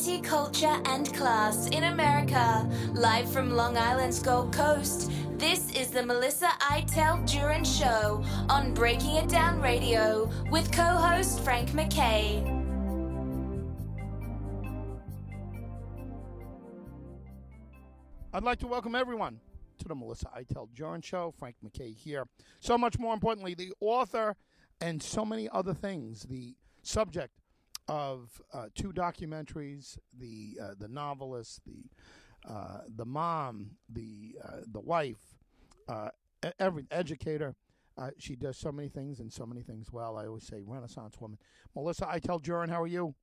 [0.00, 2.66] Culture, and class in America.
[2.94, 9.16] Live from Long Island's Gold Coast, this is the Melissa Iteld Jurin Show on Breaking
[9.16, 12.42] It Down Radio with co host Frank MacKay.
[18.32, 19.38] I'd like to welcome everyone
[19.80, 21.34] to the Melissa Iteld Jurin Show.
[21.38, 22.24] Frank MacKay here.
[22.60, 24.34] So much more importantly, the author
[24.80, 27.39] and so many other things, the subject
[27.90, 31.90] of uh, two documentaries, the uh, the novelist, the
[32.48, 35.36] uh, the mom, the uh, the wife,
[35.88, 36.08] uh,
[36.60, 37.56] every educator.
[37.98, 40.16] Uh, she does so many things and so many things well.
[40.16, 41.36] I always say Renaissance woman.
[41.74, 43.14] Melissa Iteld Jurin, how are you?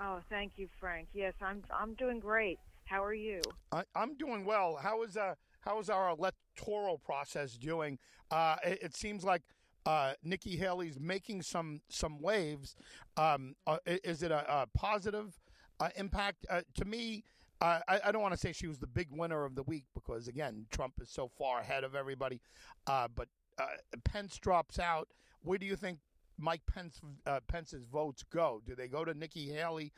[0.00, 1.08] Oh, thank you, Frank.
[1.12, 2.58] Yes, I'm I'm doing great.
[2.86, 3.42] How are you?
[3.70, 4.78] I, I'm doing well.
[4.82, 7.98] How is uh how is our electoral process doing?
[8.30, 9.42] Uh, it, it seems like
[9.88, 12.76] uh, Nikki Haley's making some some waves.
[13.16, 15.40] Um, uh, is it a, a positive
[15.80, 16.44] uh, impact?
[16.50, 17.24] Uh, to me,
[17.62, 20.28] I, I, don't want to say she was the big winner of the week because
[20.28, 22.42] again, Trump is so far ahead of everybody.
[22.86, 23.64] Uh, but uh,
[24.04, 25.08] Pence drops out.
[25.40, 26.00] Where do you think
[26.36, 27.00] Mike Pence
[27.48, 28.60] Pence's votes go?
[28.66, 29.94] Do they go to Nikki Haley?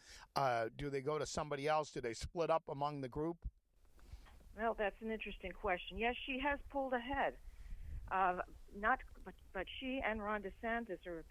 [0.77, 1.91] do they go to somebody else?
[1.91, 3.38] Do they split up among the group?
[4.56, 5.98] Well, that's an interesting question.
[5.98, 7.34] Yes, she has pulled ahead.
[8.10, 8.42] Uh,
[8.78, 11.24] not, but, but she and Ron DeSantis are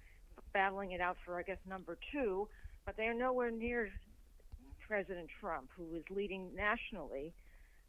[0.53, 2.47] battling it out for, I guess, number two,
[2.85, 3.89] but they are nowhere near
[4.87, 7.33] President Trump, who is leading nationally,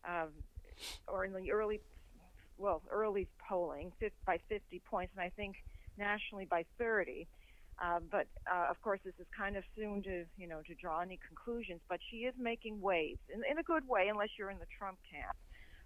[0.06, 0.27] uh,
[1.09, 1.81] or in the early,
[2.59, 3.93] well, early polling
[4.27, 5.56] by 50 points, and I think
[5.97, 7.27] nationally by 30.
[7.83, 11.01] Uh, but uh, of course, this is kind of soon to you know to draw
[11.01, 11.81] any conclusions.
[11.89, 14.98] But she is making waves in, in a good way, unless you're in the Trump
[15.11, 15.34] camp.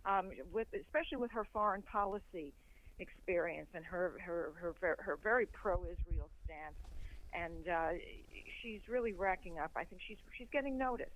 [0.05, 2.53] Um, with especially with her foreign policy
[2.99, 6.77] experience and her her her, her very pro-Israel stance,
[7.33, 7.89] and uh,
[8.63, 9.71] she's really racking up.
[9.77, 11.11] I think she's she's getting noticed,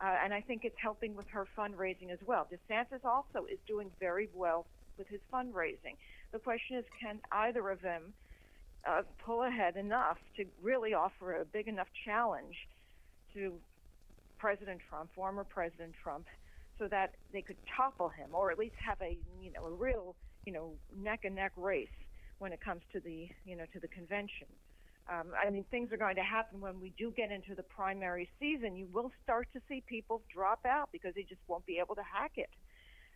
[0.00, 2.46] uh, and I think it's helping with her fundraising as well.
[2.52, 4.66] DeSantis also is doing very well
[4.98, 5.96] with his fundraising.
[6.32, 8.12] The question is, can either of them
[8.86, 12.54] uh, pull ahead enough to really offer a big enough challenge
[13.34, 13.54] to
[14.38, 16.26] President Trump, former President Trump,
[16.78, 20.14] so that they could topple him, or at least have a you know a real
[20.46, 21.88] you know neck and neck race
[22.38, 24.46] when it comes to the you know to the convention.
[25.08, 28.28] Um, I mean, things are going to happen when we do get into the primary
[28.40, 28.74] season.
[28.74, 32.02] You will start to see people drop out because they just won't be able to
[32.02, 32.50] hack it,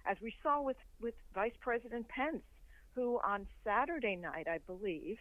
[0.06, 2.42] as we saw with with Vice President Pence,
[2.94, 5.16] who on Saturday night, I believe,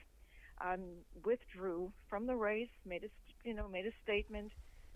[0.61, 0.81] um,
[1.23, 3.09] withdrew from the race, made a
[3.47, 4.51] you know made a statement.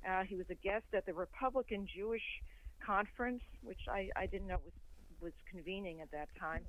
[0.07, 2.41] Uh, he was a guest at the Republican Jewish
[2.85, 4.73] conference, which I, I didn't know was
[5.21, 6.65] was convening at that time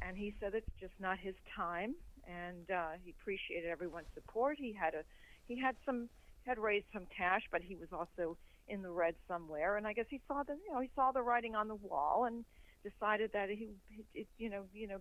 [0.00, 1.94] and he said it's just not his time,
[2.26, 4.56] and uh, he appreciated everyone's support.
[4.58, 5.02] He had a
[5.46, 6.08] he had some
[6.46, 8.36] had raised some cash, but he was also
[8.68, 11.22] in the red somewhere, and I guess he saw the you know he saw the
[11.22, 12.44] writing on the wall and
[12.82, 14.98] decided that he, he you know you know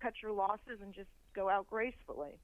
[0.00, 2.38] cut your losses and just go out gracefully.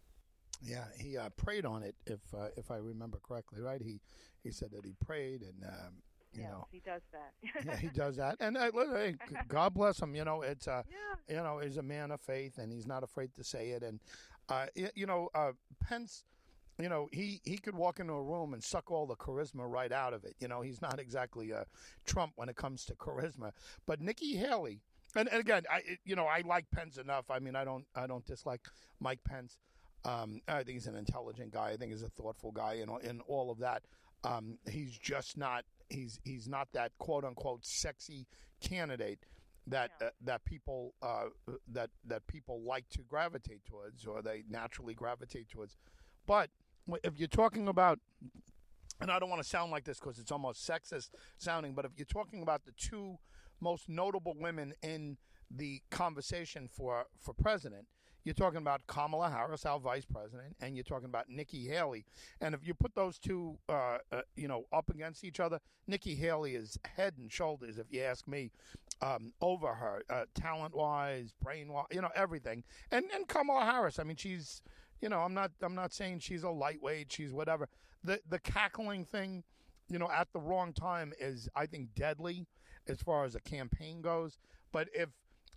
[0.65, 3.83] Yeah, he uh, prayed on it, if uh, if I remember correctly, right?
[3.83, 4.01] He
[4.43, 5.95] he said that he prayed, and um,
[6.35, 7.33] you yes, know, he does that.
[7.67, 9.15] yeah, he does that, and uh, hey,
[9.49, 10.15] God bless him.
[10.15, 11.37] You know, it's uh, yeah.
[11.37, 13.83] you know, he's a man of faith, and he's not afraid to say it.
[13.83, 14.01] And
[14.49, 16.25] uh, you know, uh, Pence,
[16.79, 19.93] you know, he he could walk into a room and suck all the charisma right
[19.93, 20.35] out of it.
[20.41, 21.67] You know, he's not exactly a
[22.07, 23.53] Trump when it comes to charisma,
[23.87, 24.81] but Nikki Haley.
[25.15, 27.31] And, and again, I you know I like Pence enough.
[27.31, 28.63] I mean, I don't I don't dislike
[29.01, 29.59] Mike Pence.
[30.05, 31.71] Um, I think he's an intelligent guy.
[31.71, 33.83] I think he's a thoughtful guy, and in all of that.
[34.25, 38.27] Um, he's just not he's he's not that quote unquote sexy
[38.61, 39.27] candidate
[39.67, 41.27] that uh, that people uh,
[41.69, 45.77] that that people like to gravitate towards or they naturally gravitate towards.
[46.27, 46.51] But
[47.05, 47.99] if you're talking about
[49.01, 51.93] and I don't want to sound like this because it's almost sexist sounding, but if
[51.97, 53.19] you're talking about the two
[53.61, 55.17] most notable women in
[55.51, 57.87] the conversation for for president,
[58.25, 62.05] you're talking about Kamala Harris, our vice president, and you're talking about Nikki Haley.
[62.41, 66.15] And if you put those two, uh, uh, you know, up against each other, Nikki
[66.15, 68.51] Haley is head and shoulders, if you ask me,
[69.01, 72.63] um, over her, uh, talent-wise, brain-wise, you know, everything.
[72.91, 74.63] And and Kamala Harris, I mean, she's,
[75.01, 77.69] you know, I'm not I'm not saying she's a lightweight, she's whatever.
[78.05, 79.43] The the cackling thing,
[79.89, 82.47] you know, at the wrong time is, I think, deadly
[82.87, 84.39] as far as a campaign goes.
[84.73, 85.11] But if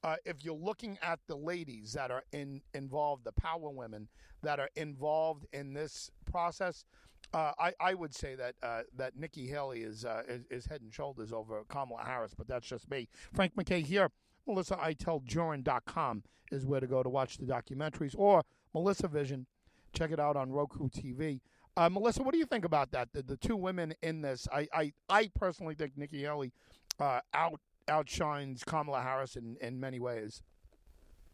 [0.05, 4.07] uh, if you're looking at the ladies that are in involved, the power women
[4.43, 6.85] that are involved in this process,
[7.33, 10.81] uh, I, I would say that uh, that Nikki Haley is, uh, is, is head
[10.81, 13.09] and shoulders over Kamala Harris, but that's just me.
[13.33, 14.11] Frank MacKay here.
[14.47, 18.43] MelissaIteldJurin.com is where to go to watch the documentaries or
[18.75, 19.47] Melissa Vision.
[19.91, 21.39] Check it out on Roku TV.
[21.75, 23.11] Uh, Melissa, what do you think about that?
[23.11, 26.53] The, the two women in this, I, I, I personally think Nikki Haley
[26.99, 30.41] uh, out outshines Kamala Harris in, in many ways.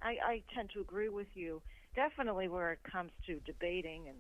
[0.01, 1.62] I, I tend to agree with you.
[1.95, 4.18] Definitely, where it comes to debating and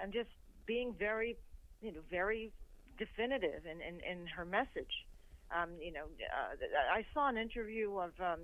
[0.00, 0.28] and just
[0.66, 1.36] being very,
[1.80, 2.52] you know, very
[2.98, 5.06] definitive in in, in her message.
[5.50, 8.40] Um, you know, uh, I saw an interview of um,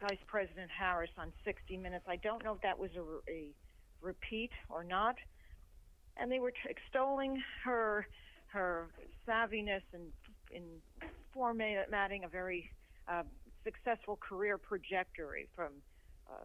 [0.00, 2.06] Vice President Harris on 60 Minutes.
[2.08, 3.50] I don't know if that was a, a
[4.00, 5.16] repeat or not,
[6.16, 8.06] and they were extolling her
[8.48, 8.88] her
[9.28, 10.10] savviness and
[10.50, 12.70] in, in formatting a very
[13.08, 13.22] uh,
[13.62, 15.72] successful career trajectory from
[16.32, 16.44] uh,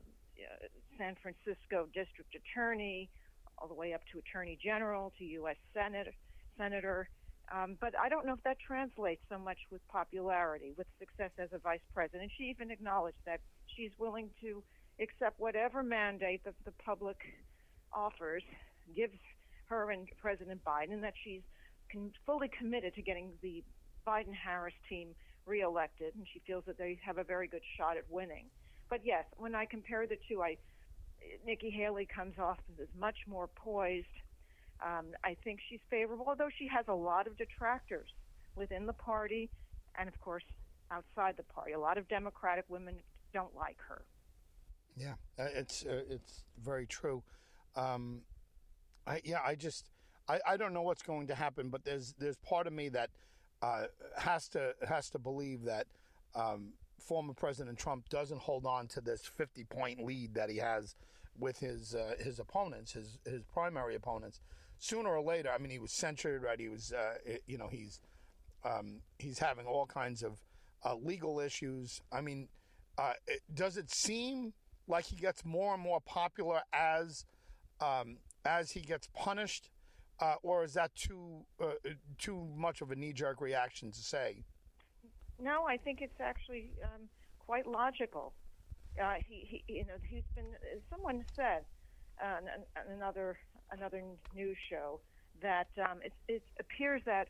[0.97, 3.09] San Francisco District Attorney
[3.57, 5.55] all the way up to Attorney General to U.S.
[5.73, 6.13] Senate,
[6.57, 7.07] Senator.
[7.53, 11.49] Um, but I don't know if that translates so much with popularity, with success as
[11.53, 12.31] a vice president.
[12.37, 13.39] She even acknowledged that
[13.75, 14.63] she's willing to
[14.99, 17.17] accept whatever mandate that the public
[17.93, 18.43] offers,
[18.95, 19.17] gives
[19.67, 21.41] her and President Biden, that she's
[21.91, 23.63] con- fully committed to getting the
[24.05, 25.09] Biden Harris team
[25.45, 28.45] reelected, and she feels that they have a very good shot at winning.
[28.89, 30.57] But yes, when I compare the two, I
[31.45, 34.07] Nikki Haley comes off as much more poised.
[34.83, 38.09] Um, I think she's favorable, although she has a lot of detractors
[38.55, 39.49] within the party,
[39.97, 40.43] and of course
[40.91, 41.73] outside the party.
[41.73, 42.95] A lot of Democratic women
[43.33, 44.03] don't like her.
[44.97, 47.23] Yeah, uh, it's uh, it's very true.
[47.75, 48.21] Um,
[49.07, 49.89] I, yeah, I just
[50.27, 53.09] I, I don't know what's going to happen, but there's there's part of me that
[53.61, 53.83] uh,
[54.17, 55.87] has to has to believe that
[56.35, 60.95] um, former President Trump doesn't hold on to this 50 point lead that he has
[61.37, 64.39] with his uh, his opponents, his his primary opponents.
[64.79, 66.59] Sooner or later, I mean, he was censured, right?
[66.59, 67.13] He was, uh,
[67.45, 68.01] you know, he's
[68.63, 70.39] um, he's having all kinds of
[70.83, 72.01] uh, legal issues.
[72.11, 72.47] I mean,
[72.97, 74.53] uh, it, does it seem
[74.87, 77.25] like he gets more and more popular as
[77.79, 79.69] um, as he gets punished,
[80.21, 81.73] uh, or is that too uh,
[82.17, 84.43] too much of a knee jerk reaction to say?
[85.41, 87.01] No, I think it's actually um,
[87.39, 88.33] quite logical.
[89.01, 90.45] Uh, he, he, you know, he's been.
[90.89, 91.63] Someone said
[92.21, 92.43] on,
[92.95, 93.37] another
[93.71, 94.03] another
[94.35, 94.99] news show
[95.41, 97.29] that um, it, it appears that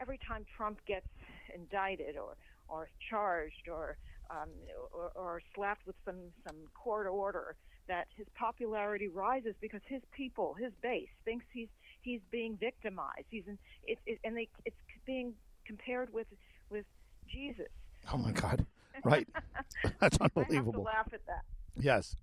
[0.00, 1.06] every time Trump gets
[1.54, 2.36] indicted or
[2.68, 3.98] or charged or
[4.30, 4.48] um,
[4.92, 7.56] or, or slapped with some some court order,
[7.88, 11.68] that his popularity rises because his people, his base, thinks he's
[12.02, 13.26] he's being victimized.
[13.30, 14.76] He's in, it, it, and they, it's
[15.06, 15.34] being
[15.66, 16.26] compared with
[16.70, 16.84] with
[17.30, 17.68] Jesus.
[18.12, 18.66] Oh my God!
[19.04, 19.28] Right,
[20.00, 20.86] that's unbelievable.
[20.86, 21.42] I have to laugh at that.
[21.80, 22.16] Yes.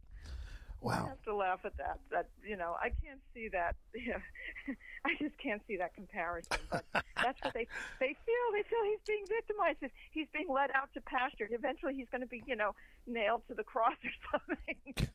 [0.81, 1.05] Wow.
[1.05, 1.99] I have to laugh at that.
[2.09, 3.75] That you know, I can't see that.
[3.93, 4.13] You
[4.67, 6.57] know, I just can't see that comparison.
[6.71, 7.67] But that's what they
[7.99, 8.45] they feel.
[8.53, 9.79] They feel he's being victimized.
[10.11, 11.49] He's being led out to pasture.
[11.51, 12.75] Eventually, he's going to be you know
[13.07, 15.09] nailed to the cross or something.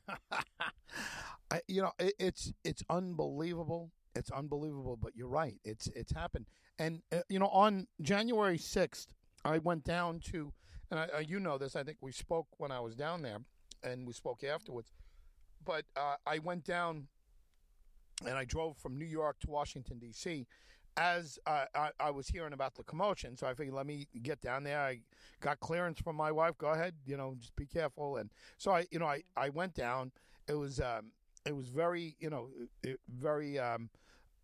[1.50, 3.90] I, you know, it, it's it's unbelievable.
[4.14, 4.96] It's unbelievable.
[5.00, 5.58] But you're right.
[5.64, 6.46] It's it's happened.
[6.78, 9.08] And uh, you know, on January sixth,
[9.44, 10.52] I went down to,
[10.90, 11.76] and I, uh, you know this.
[11.76, 13.38] I think we spoke when I was down there,
[13.82, 14.92] and we spoke afterwards.
[15.64, 17.08] But uh, I went down,
[18.26, 20.46] and I drove from New York to Washington D.C.
[20.96, 24.40] As uh, I, I, was hearing about the commotion, so I figured let me get
[24.40, 24.78] down there.
[24.78, 25.00] I
[25.40, 26.56] got clearance from my wife.
[26.56, 28.18] Go ahead, you know, just be careful.
[28.18, 30.12] And so I, you know, I, I went down.
[30.46, 31.10] It was um,
[31.44, 32.48] it was very, you know,
[33.08, 33.90] very um,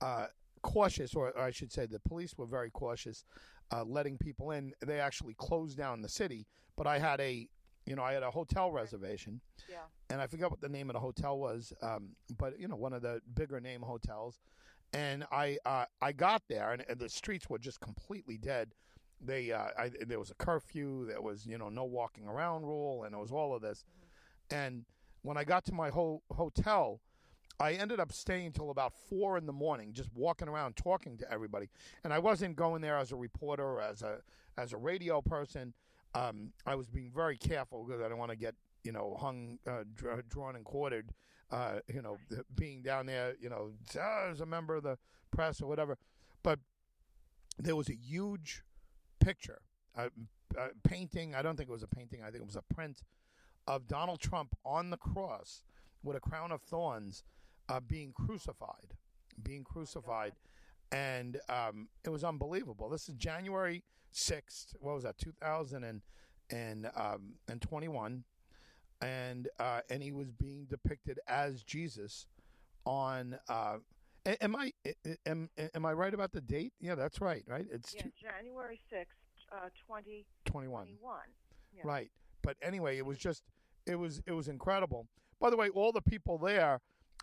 [0.01, 0.27] uh,
[0.63, 3.25] cautious, or I should say, the police were very cautious
[3.73, 4.73] uh, letting people in.
[4.85, 7.49] They actually closed down the city, but I had a
[7.87, 9.41] you know, I had a hotel reservation.
[9.69, 9.79] Yeah.
[10.11, 12.93] And I forgot what the name of the hotel was, um, but you know, one
[12.93, 14.39] of the bigger name hotels.
[14.93, 18.75] And I uh, I got there, and, and, the streets were just completely dead.
[19.21, 23.05] They uh, I, there was a curfew, there was you know no walking around rule,
[23.05, 23.85] and it was all of this.
[23.85, 24.57] Mm-hmm.
[24.57, 24.85] And
[25.23, 27.01] when I got to my ho- hotel,
[27.61, 31.31] I ended up staying till about four in the morning, just walking around talking to
[31.31, 31.69] everybody.
[32.03, 34.21] And I wasn't going there as a reporter or as a
[34.57, 35.75] as a radio person.
[36.15, 39.59] Um, I was being very careful because I don't want to get you know hung,
[39.67, 39.85] uh,
[40.29, 41.13] drawn and quartered.
[41.51, 42.17] Uh, you know,
[42.55, 43.73] being down there, you know,
[44.31, 44.97] as a member of the
[45.33, 45.99] press or whatever.
[46.45, 46.61] But
[47.59, 48.63] there was a huge
[49.19, 49.61] picture,
[49.97, 50.11] a,
[50.57, 51.35] a painting.
[51.35, 52.21] I don't think it was a painting.
[52.23, 53.03] I think it was a print
[53.67, 55.65] of Donald Trump on the cross
[56.05, 57.25] with a crown of thorns
[57.71, 58.95] uh, being crucified,
[59.43, 60.33] being crucified,
[60.93, 62.89] and um, it was unbelievable.
[62.89, 64.75] This is January sixth.
[64.81, 65.19] What was that?
[65.19, 66.03] Two thousand and
[66.51, 68.25] and um, and twenty one,
[69.01, 72.27] and uh, and he was being depicted as Jesus
[72.85, 73.39] on.
[73.49, 73.77] Uh,
[74.41, 74.73] am I
[75.25, 76.73] am am I right about the date?
[76.81, 77.45] Yeah, that's right.
[77.47, 77.67] Right.
[77.71, 79.17] It's yeah, two, January sixth,
[79.53, 80.89] uh, twenty twenty one.
[81.73, 81.83] Yeah.
[81.85, 82.11] Right.
[82.43, 83.45] But anyway, it was just
[83.87, 85.07] it was it was incredible.
[85.41, 86.81] By the way, all the people there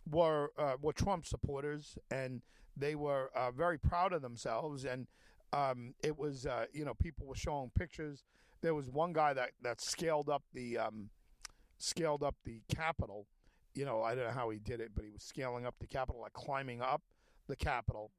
[0.09, 2.41] were uh, were Trump supporters, and
[2.75, 4.85] they were uh, very proud of themselves.
[4.85, 5.07] And
[5.53, 8.23] um, it was uh, you know people were showing pictures.
[8.61, 11.09] There was one guy that that scaled up the um,
[11.77, 13.27] scaled up the Capitol.
[13.75, 15.87] You know, I don't know how he did it, but he was scaling up the
[15.87, 17.03] Capitol, like climbing up
[17.47, 18.11] the Capitol,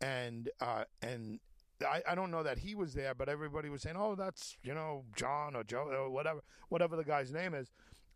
[0.00, 1.40] and uh, and
[1.82, 4.74] I, I don't know that he was there, but everybody was saying, "Oh, that's you
[4.74, 7.70] know John or Joe or whatever, whatever the guy's name is,"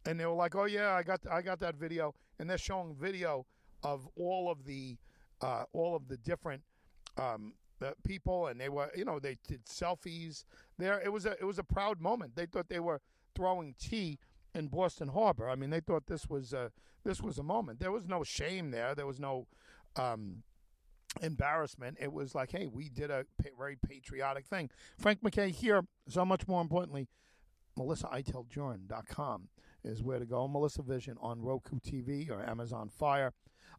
[0.06, 2.94] and they were like, "Oh yeah, I got I got that video," and they're showing
[2.94, 3.46] video
[3.82, 4.96] of all of the
[5.40, 6.62] uh, all of the different
[7.18, 7.52] um,
[7.82, 10.44] uh, people, and they were you know they did selfies
[10.78, 11.00] there.
[11.00, 12.36] It was a it was a proud moment.
[12.36, 13.00] They thought they were
[13.34, 14.18] throwing tea
[14.56, 15.48] in Boston Harbor.
[15.48, 16.72] I mean, they thought this was a,
[17.04, 17.78] this was a moment.
[17.78, 18.94] There was no shame there.
[18.94, 19.46] There was no
[19.96, 20.42] um,
[21.20, 21.98] embarrassment.
[22.00, 24.70] It was like, hey, we did a pa- very patriotic thing.
[24.98, 25.82] Frank MacKay here.
[26.08, 27.06] So much more importantly,
[27.78, 29.48] MelissaIteldJurin.com
[29.86, 30.46] is where to go.
[30.48, 33.32] Melissa Vision on Roku TV or Amazon Fire.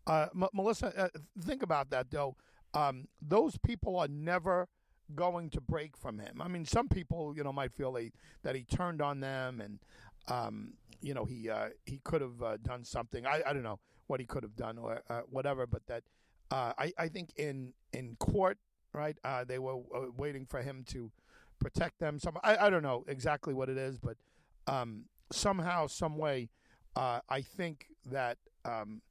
[0.05, 1.09] Uh, M- Melissa, uh,
[1.41, 2.35] think about that though.
[2.73, 4.67] Um, those people are never
[5.15, 6.41] going to break from him.
[6.41, 8.11] I mean, some people, you know, might feel they,
[8.43, 9.79] that he turned on them and,
[10.27, 13.25] um, you know, he uh, he could have uh, done something.
[13.25, 16.03] I, I don't know what he could have done or uh, whatever, but that
[16.49, 18.57] uh, I I think in in court,
[18.93, 19.15] right?
[19.45, 19.77] They were
[20.17, 21.11] waiting for him to
[21.59, 22.19] protect them.
[22.19, 24.17] Some I, I don't know exactly what it is, but
[24.65, 26.49] um, somehow, some way,
[26.95, 29.01] I think that um,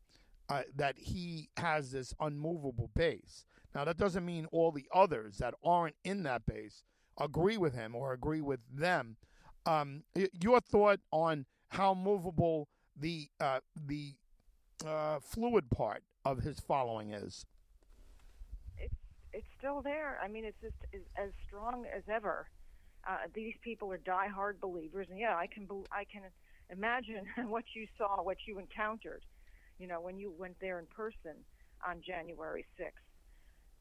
[0.75, 3.45] that he has this unmovable base.
[3.75, 6.83] Now that doesn't mean all the others that aren't in that base
[7.19, 9.17] agree with him or agree with them.
[9.65, 10.05] Um,
[10.41, 14.15] your thought on how movable the uh, the
[14.87, 17.45] uh, fluid part of his following is?
[18.79, 18.95] It's
[19.33, 20.19] it's still there.
[20.23, 20.77] I mean, it's just
[21.17, 22.49] as strong as ever.
[23.09, 26.23] Uh, these people are diehard believers, and yeah, I can I can
[26.71, 29.23] imagine what you saw, what you encountered,
[29.79, 31.37] you know, when you went there in person
[31.87, 33.05] on January sixth.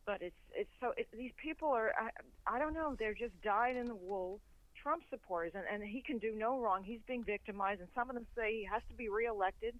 [0.06, 3.76] But it's it's so it, these people are I, I don't know they're just dyed
[3.76, 4.40] in the wool
[4.82, 6.84] Trump supporters, and, and he can do no wrong.
[6.84, 9.74] He's being victimized, and some of them say he has to be reelected.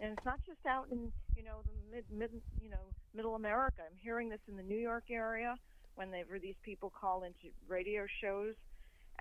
[0.00, 2.30] And it's not just out in you know the mid mid
[2.60, 3.82] you know middle America.
[3.86, 5.54] I'm hearing this in the New York area
[5.94, 8.54] when they these people call into radio shows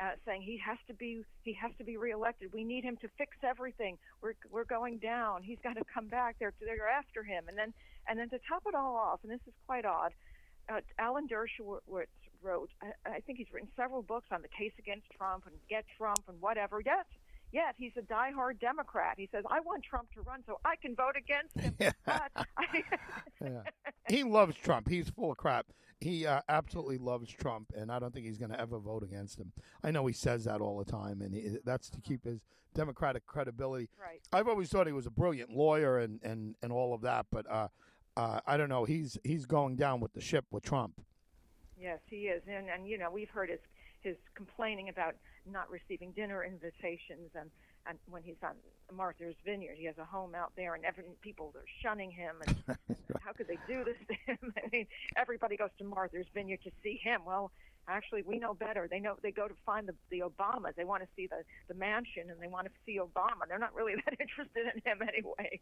[0.01, 2.53] uh, saying he has to be he has to be reelected.
[2.53, 3.97] We need him to fix everything.
[4.21, 5.43] We're we're going down.
[5.43, 6.37] He's got to come back.
[6.39, 7.45] They're they're after him.
[7.47, 7.73] And then
[8.07, 10.13] and then to top it all off, and this is quite odd,
[10.71, 12.07] uh, Alan Dershowitz
[12.41, 15.85] wrote, I, I think he's written several books on the case against Trump and get
[15.97, 16.81] Trump and whatever.
[16.83, 17.05] Yes,
[17.51, 19.15] yet he's a diehard Democrat.
[19.17, 21.93] He says, I want Trump to run so I can vote against him.
[22.05, 22.83] but I...
[23.41, 23.61] yeah.
[24.07, 24.87] He loves Trump.
[24.87, 25.67] He's full of crap.
[26.01, 29.37] He uh, absolutely loves Trump, and I don't think he's going to ever vote against
[29.37, 29.51] him.
[29.83, 32.39] I know he says that all the time, and he, that's to keep his
[32.73, 33.89] Democratic credibility.
[33.99, 34.21] Right.
[34.31, 37.49] I've always thought he was a brilliant lawyer and, and, and all of that, but
[37.51, 37.67] uh,
[38.15, 38.83] uh, I don't know.
[38.85, 41.01] He's he's going down with the ship with Trump.
[41.79, 43.59] Yes, he is, and and you know we've heard his
[44.01, 45.15] his complaining about
[45.49, 47.49] not receiving dinner invitations and
[47.87, 48.55] and when he's on
[48.95, 52.35] Martha's Vineyard, he has a home out there, and every people are shunning him.
[52.45, 54.53] And, and how could they do this to him?
[54.57, 54.85] I mean,
[55.17, 57.21] everybody goes to Martha's Vineyard to see him.
[57.25, 57.51] Well,
[57.87, 58.87] actually, we know better.
[58.89, 60.75] They know they go to find the the Obamas.
[60.75, 63.47] They want to see the the mansion, and they want to see Obama.
[63.47, 65.59] They're not really that interested in him anyway.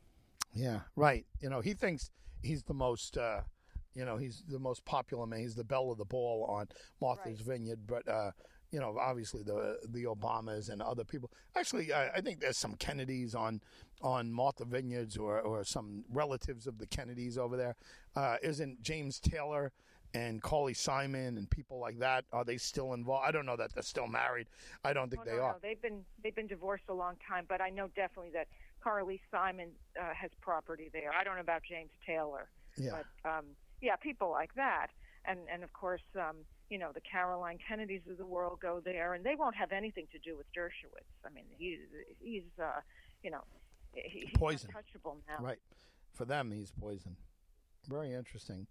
[0.53, 1.25] Yeah, right.
[1.39, 3.17] You know, he thinks he's the most.
[3.17, 3.41] Uh,
[3.93, 5.39] you know, he's the most popular man.
[5.39, 6.67] He's the belle of the ball on
[7.01, 7.57] Martha's right.
[7.57, 8.07] Vineyard, but.
[8.07, 8.31] Uh,
[8.71, 11.31] you know, obviously the the Obamas and other people.
[11.55, 13.61] Actually, I, I, think there's some Kennedys on
[14.01, 17.75] on Martha Vineyards or, or some relatives of the Kennedys over there.
[18.15, 19.71] Uh, not James Taylor
[20.13, 23.25] and Carly Simon and people like that are they still involved?
[23.27, 24.47] I don't know that they're still married.
[24.83, 25.53] I don't think oh, they no, are.
[25.53, 28.47] No, they've been they've been divorced a long time, but I know definitely that
[28.83, 29.69] Carly Simon
[29.99, 31.11] uh, has property there.
[31.17, 32.49] I don't know about James Taylor.
[32.77, 32.91] Yeah.
[33.23, 33.45] But um,
[33.81, 34.87] yeah, people like that,
[35.25, 36.37] and and of course, um,
[36.69, 40.07] you know, the Caroline Kennedys of the world go there, and they won't have anything
[40.11, 41.25] to do with Dershowitz.
[41.25, 41.79] I mean, he's
[42.19, 42.81] he's uh,
[43.23, 43.41] you know,
[43.93, 44.69] he, he's poison.
[44.69, 45.43] untouchable now.
[45.43, 45.59] Right.
[46.13, 47.15] For them, he's poison.
[47.87, 48.67] Very interesting.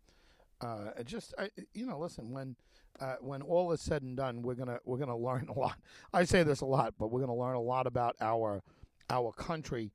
[0.60, 2.56] Uh, just I, you know, listen when
[3.00, 5.78] uh, when all is said and done, we're gonna we're gonna learn a lot.
[6.12, 8.62] I say this a lot, but we're gonna learn a lot about our
[9.10, 9.92] our country.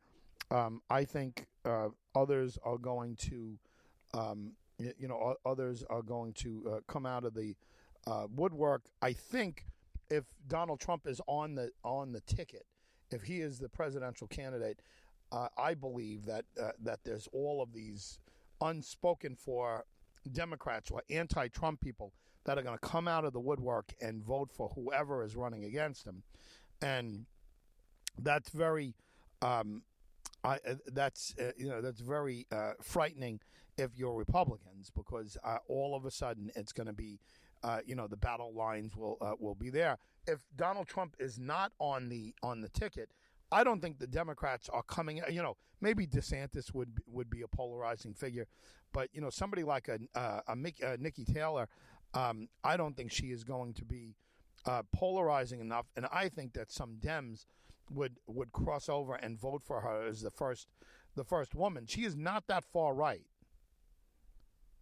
[0.50, 3.58] Um, I think uh, others are going to
[4.14, 4.52] um,
[4.98, 7.56] you know, others are going to uh, come out of the
[8.08, 8.84] uh, woodwork.
[9.02, 9.66] I think
[10.10, 12.66] if Donald Trump is on the on the ticket,
[13.12, 14.82] if he is the presidential candidate,
[15.32, 18.20] uh, I believe that uh, that there's all of these
[18.62, 19.86] unspoken for
[20.32, 24.52] Democrats or anti-Trump people that are going to come out of the woodwork and vote
[24.52, 26.24] for whoever is running against him,
[26.82, 27.26] and
[28.20, 28.96] that's very
[29.42, 29.84] um,
[30.44, 33.40] I uh, that's uh, you know that's very uh, frightening
[33.78, 37.20] if you're Republicans because uh, all of a sudden it's going to be
[37.64, 39.98] uh, you know the battle lines will uh, will be there.
[40.28, 43.10] If Donald Trump is not on the on the ticket,
[43.52, 45.22] I don't think the Democrats are coming.
[45.30, 48.48] You know, maybe DeSantis would would be a polarizing figure,
[48.94, 51.68] but you know somebody like a a, a Nikki Taylor,
[52.14, 54.16] um, I don't think she is going to be
[54.94, 57.46] polarizing enough, and I think that some Dems
[57.90, 60.68] would would cross over and vote for her as the first
[61.16, 61.86] the first woman.
[61.88, 63.26] She is not that far right.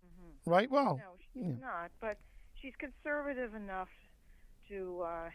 [0.05, 0.49] Mm-hmm.
[0.49, 0.69] Right?
[0.69, 1.65] Well, no, she's yeah.
[1.65, 1.91] not.
[1.99, 2.17] But
[2.61, 3.89] she's conservative enough
[4.69, 5.29] to uh,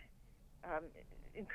[0.64, 0.84] um,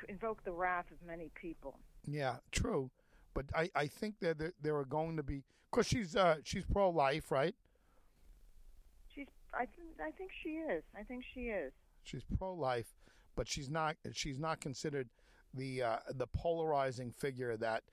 [0.08, 1.78] invoke the wrath of many people.
[2.06, 2.90] Yeah, true.
[3.34, 6.64] But I, I think that there, there are going to be because she's uh, she's
[6.64, 7.54] pro life, right?
[9.14, 10.82] She's I think I think she is.
[10.98, 11.72] I think she is.
[12.02, 12.92] She's pro life,
[13.36, 15.08] but she's not she's not considered
[15.54, 17.84] the uh, the polarizing figure that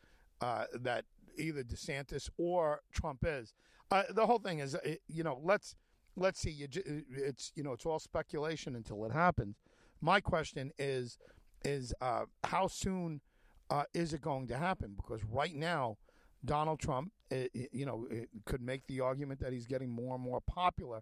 [0.41, 1.05] uh, that
[1.37, 3.53] either DeSantis or Trump is.
[3.89, 5.75] Uh, the whole thing is, uh, you know, let's
[6.17, 6.51] let's see.
[6.51, 6.67] You,
[7.09, 9.55] it's you know, it's all speculation until it happens.
[10.01, 11.17] My question is
[11.63, 13.21] is uh, how soon
[13.69, 14.93] uh, is it going to happen?
[14.95, 15.97] Because right now,
[16.43, 18.07] Donald Trump, it, it, you know,
[18.45, 21.01] could make the argument that he's getting more and more popular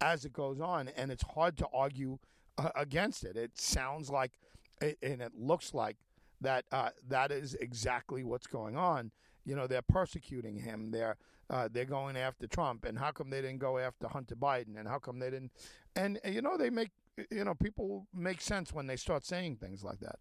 [0.00, 2.18] as it goes on, and it's hard to argue
[2.58, 3.36] uh, against it.
[3.36, 4.32] It sounds like
[4.80, 5.96] and it looks like
[6.40, 9.10] that uh, that is exactly what's going on.
[9.44, 10.90] You know, they're persecuting him.
[10.90, 11.16] They're
[11.50, 14.78] uh, they're going after Trump, and how come they didn't go after Hunter Biden?
[14.78, 15.52] And how come they didn't?
[15.94, 16.90] And you know, they make
[17.30, 20.18] you know people make sense when they start saying things like that.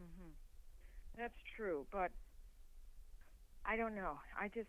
[0.00, 0.30] Mm-hmm.
[1.16, 2.10] That's true, but
[3.66, 4.18] I don't know.
[4.40, 4.68] I just,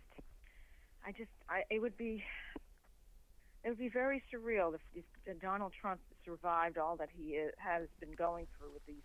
[1.06, 2.24] I just, I it would be
[3.64, 7.88] it would be very surreal if, if Donald Trump survived all that he is, has
[8.00, 9.04] been going through with these,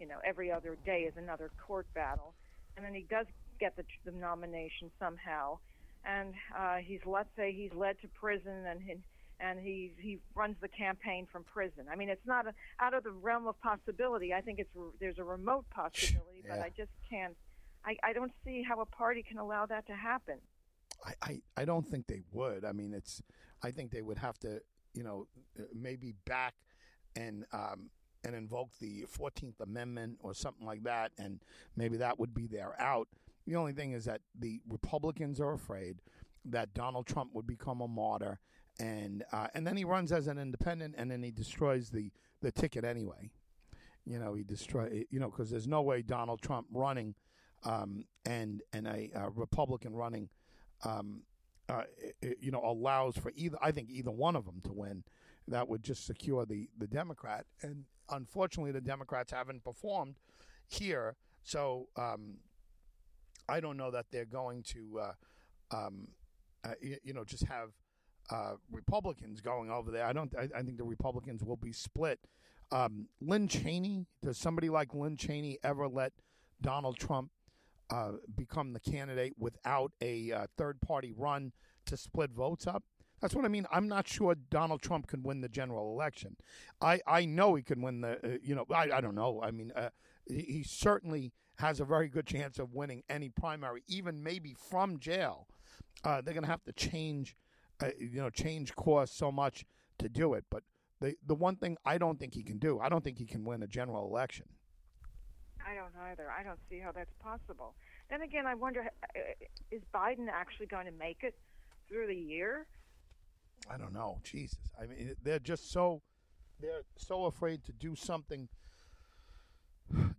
[0.00, 2.34] you know, every other day is another court battle,
[2.76, 3.26] and then he does
[3.62, 5.58] get the, the nomination somehow,
[6.04, 8.94] and uh, he's let's say he's led to prison and he,
[9.38, 11.84] and he he runs the campaign from prison.
[11.92, 14.34] I mean, it's not a, out of the realm of possibility.
[14.34, 16.56] I think it's there's a remote possibility, yeah.
[16.56, 17.36] but I just can't.
[17.84, 20.38] I, I don't see how a party can allow that to happen.
[21.04, 22.64] I, I, I don't think they would.
[22.64, 23.22] I mean, it's
[23.62, 24.60] I think they would have to,
[24.94, 25.26] you know,
[25.74, 26.54] maybe back
[27.14, 27.90] and um,
[28.24, 31.40] and invoke the Fourteenth Amendment or something like that, and
[31.76, 33.08] maybe that would be their out.
[33.46, 36.00] The only thing is that the Republicans are afraid
[36.44, 38.38] that Donald Trump would become a martyr,
[38.78, 42.52] and uh, and then he runs as an independent, and then he destroys the the
[42.52, 43.30] ticket anyway.
[44.04, 45.04] You know, he destroy.
[45.10, 47.14] You know, because there's no way Donald Trump running
[47.64, 50.28] um, and and a, a Republican running
[50.84, 51.22] um,
[51.68, 51.82] uh,
[52.20, 53.56] it, you know, allows for either.
[53.62, 55.04] I think either one of them to win.
[55.48, 57.46] That would just secure the the Democrat.
[57.62, 60.16] And unfortunately, the Democrats haven't performed
[60.68, 61.16] here.
[61.42, 62.36] So um,
[63.48, 66.08] I don't know that they're going to, uh, um,
[66.64, 67.70] uh, you, you, know, just have
[68.30, 70.04] uh, Republicans going over there.
[70.04, 70.32] I don't.
[70.36, 72.20] I, I think the Republicans will be split.
[72.70, 74.06] Um, Lynn Cheney.
[74.22, 76.12] Does somebody like Lynn Cheney ever let
[76.60, 77.30] Donald Trump
[77.92, 81.52] uh, become the candidate without a uh, third party run
[81.84, 82.82] to split votes up.
[83.20, 83.66] That's what I mean.
[83.70, 86.36] I'm not sure Donald Trump can win the general election.
[86.80, 89.40] I, I know he can win the, uh, you know, I, I don't know.
[89.42, 89.90] I mean, uh,
[90.26, 94.98] he, he, certainly has a very good chance of winning any primary, even maybe from
[94.98, 95.46] jail.
[96.04, 97.36] Uh, they're going to have to change,
[97.82, 99.64] uh, you know, change course so much
[99.98, 100.44] to do it.
[100.50, 100.62] But
[101.00, 103.44] the, the one thing I don't think he can do, I don't think he can
[103.44, 104.46] win a general election.
[105.64, 106.28] I don't either.
[106.30, 107.74] I don't see how that's possible.
[108.10, 109.20] Then again, I wonder uh,
[109.70, 111.36] is Biden actually going to make it
[111.88, 112.66] through the year?
[113.70, 114.18] I don't know.
[114.24, 114.58] Jesus.
[114.80, 116.02] I mean, they're just so
[116.60, 118.48] they're so afraid to do something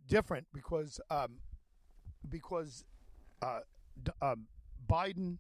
[0.08, 1.38] different because um,
[2.30, 2.86] because
[3.42, 3.60] uh,
[4.22, 4.48] um,
[4.88, 5.38] Biden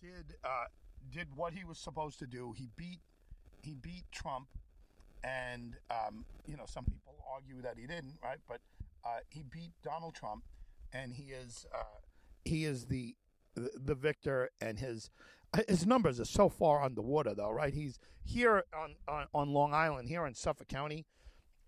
[0.00, 0.64] did uh,
[1.10, 2.52] did what he was supposed to do.
[2.56, 3.00] He beat
[3.62, 4.48] he beat Trump,
[5.24, 8.38] and um, you know some people argue that he didn't, right?
[8.48, 8.60] But
[9.04, 10.44] uh, he beat Donald Trump,
[10.92, 11.84] and he is uh,
[12.44, 13.14] he is the,
[13.54, 15.10] the victor, and his
[15.68, 17.74] his numbers are so far underwater, though, right?
[17.74, 21.04] He's here on, on, on Long Island, here in Suffolk County.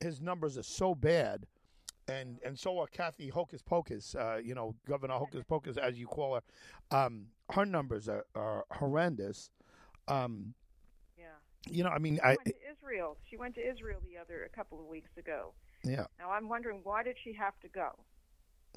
[0.01, 1.47] His numbers are so bad,
[2.09, 6.07] and and so are Kathy Hocus Pocus, uh, you know, Governor Hocus Pocus, as you
[6.07, 6.43] call her.
[6.97, 9.51] Um, her numbers are, are horrendous.
[10.09, 10.55] Um,
[11.19, 11.25] yeah.
[11.71, 13.17] You know, I mean, she I went to Israel.
[13.29, 15.53] She went to Israel the other a couple of weeks ago.
[15.83, 16.07] Yeah.
[16.19, 17.91] Now I'm wondering why did she have to go?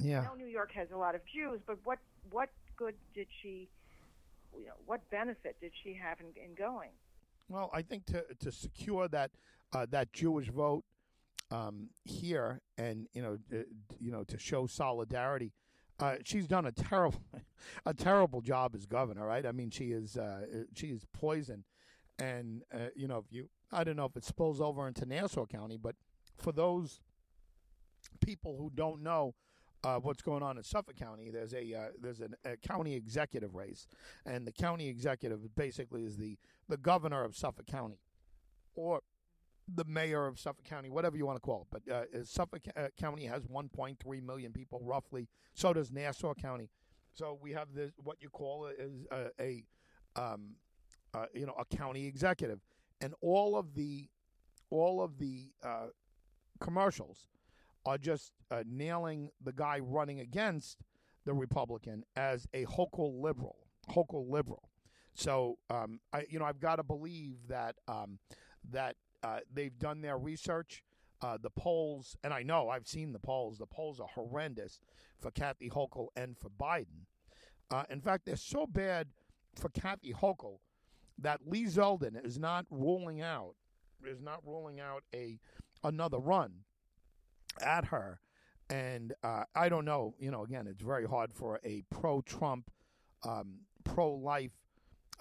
[0.02, 0.22] Yeah.
[0.22, 2.00] I know New York has a lot of Jews, but what
[2.32, 3.70] what good did she?
[4.58, 6.92] You know, what benefit did she have in, in going?
[7.50, 9.32] Well, I think to to secure that
[9.74, 10.84] uh, that Jewish vote
[11.52, 13.64] um, here, and you know, uh,
[14.00, 15.54] you know, to show solidarity
[16.00, 17.22] uh, she's done a terrible,
[17.86, 19.46] a terrible job as governor, right?
[19.46, 20.42] I mean, she is uh,
[20.76, 21.64] she is poison,
[22.20, 25.46] and uh, you know, if you, I don't know if it spills over into Nassau
[25.46, 25.96] County, but
[26.38, 27.02] for those
[28.24, 29.36] people who don't know.
[29.84, 31.30] Uh, what's going on in Suffolk County?
[31.30, 33.88] There's a uh, there's an, a county executive race,
[34.26, 38.00] and the county executive basically is the the governor of Suffolk County,
[38.74, 39.02] or
[39.74, 41.82] the mayor of Suffolk County, whatever you want to call it.
[41.86, 45.28] But uh, Suffolk uh, County has 1.3 million people roughly.
[45.54, 46.70] So does Nassau County.
[47.14, 49.64] So we have this what you call is a, a
[50.16, 50.56] um,
[51.14, 52.60] uh, you know a county executive,
[53.02, 54.08] and all of the
[54.70, 55.88] all of the uh,
[56.60, 57.26] commercials
[57.86, 60.78] are just uh, nailing the guy running against
[61.26, 63.58] the Republican as a Hochul liberal.
[63.90, 64.70] Hochul liberal.
[65.16, 68.20] So um, I, you know, I've got to believe that um,
[68.70, 70.84] that uh, they've done their research.
[71.20, 73.58] Uh, the polls, and I know I've seen the polls.
[73.58, 74.80] The polls are horrendous
[75.20, 77.08] for Kathy Hochul and for Biden.
[77.72, 79.08] Uh, in fact, they're so bad
[79.56, 80.60] for Kathy Hochul
[81.18, 83.56] that Lee Zeldin is not ruling out
[84.06, 85.40] is not ruling out a
[85.84, 86.52] another run
[87.62, 88.20] at her.
[88.70, 90.14] And uh, I don't know.
[90.20, 92.70] You know, again, it's very hard for a pro-Trump,
[93.24, 94.52] um, pro-life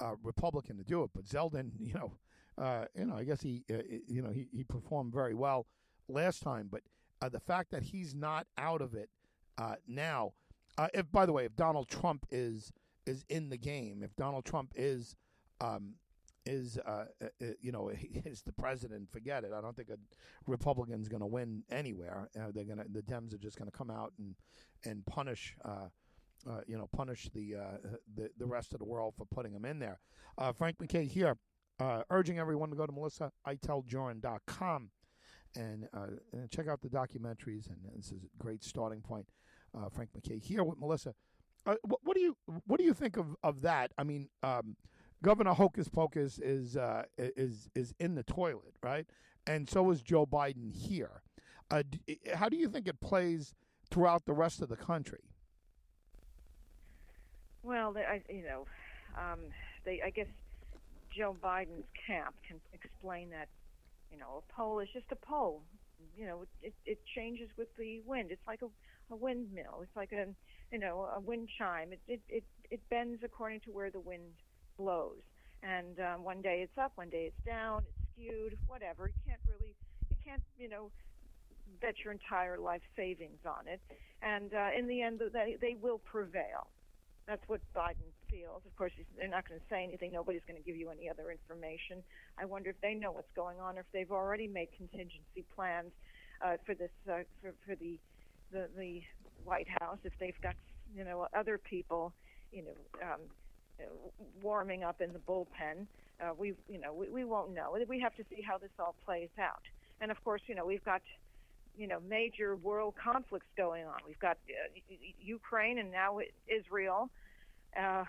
[0.01, 1.11] uh, Republican to do it.
[1.15, 2.15] But Zeldin, you know,
[2.59, 5.67] uh, you know, I guess he, uh, you know, he, he performed very well
[6.09, 6.69] last time.
[6.71, 6.83] But
[7.21, 9.11] uh, the fact that he's not out of it
[9.59, 10.33] uh, now,
[10.79, 12.73] uh, if by the way, if Donald Trump is
[13.07, 15.15] is in the game, if Donald Trump is
[15.61, 15.95] um,
[16.45, 17.05] is uh,
[17.61, 17.91] you know
[18.25, 19.53] is the president, forget it.
[19.57, 19.99] I don't think a
[20.47, 22.29] Republican's going to win anywhere.
[22.35, 24.35] they're going to the Dems are just going to come out and
[24.85, 25.57] and punish.
[26.67, 27.55] you know, punish the,
[28.15, 29.99] the the rest of the world for putting him in there.
[30.55, 31.37] Frank MacKay here
[31.79, 34.91] uh, urging everyone to go to melissaiteldjurin.com
[35.57, 37.69] and, uh, and check out the documentaries.
[37.69, 39.29] And this is a great starting point.
[39.77, 41.15] Uh, Frank MacKay here with Melissa.
[41.67, 42.37] Uh, what, what, do you
[42.67, 43.93] what do you think of, of that?
[43.99, 44.77] I mean, um,
[45.23, 49.07] Governor Hocus Pocus is uh, is is in the toilet, right?
[49.47, 51.23] And so is Joe Biden here.
[51.71, 51.83] Uh,
[52.35, 53.55] how do you think it plays
[53.91, 55.25] throughout the rest of the country?
[57.63, 58.67] Well, I, you know,
[59.17, 59.41] um,
[59.85, 60.29] they I guess
[61.17, 63.49] Joe Biden's camp can explain that,
[64.13, 65.63] you know, a pole is just a pole.
[66.17, 68.31] You know, it it changes with the wind.
[68.31, 68.69] It's like a,
[69.13, 69.81] a windmill.
[69.83, 70.27] It's like a,
[70.71, 71.93] you know, a wind chime.
[71.93, 74.33] It it it, it bends according to where the wind
[74.79, 75.23] blows.
[75.63, 79.09] And um, one day it's up, one day it's down, it's skewed, whatever.
[79.09, 79.75] You can't really,
[80.11, 80.91] you can't, you know,
[81.81, 83.81] bet your entire life savings on it.
[84.23, 86.69] And uh, in the end, they they will prevail.
[87.27, 88.63] That's what Biden feels.
[88.67, 90.13] Of course, they're not going to say anything.
[90.13, 92.03] Nobody's going to give you any other information.
[92.39, 95.93] I wonder if they know what's going on, or if they've already made contingency plans
[96.45, 97.99] uh, for this uh, for, for the,
[98.53, 99.01] the the
[99.45, 99.99] White House.
[100.05, 100.55] If they've got
[100.95, 102.13] you know other people,
[102.53, 102.77] you know.
[103.03, 103.21] Um,
[104.43, 105.87] warming up in the bullpen.
[106.19, 107.77] Uh, we, you know, we, we won't know.
[107.87, 109.61] We have to see how this all plays out.
[110.01, 111.03] And of course, you know, we've got,
[111.77, 113.99] you know, major world conflicts going on.
[114.07, 117.11] We've got uh, Ukraine and now Israel
[117.79, 118.05] uh,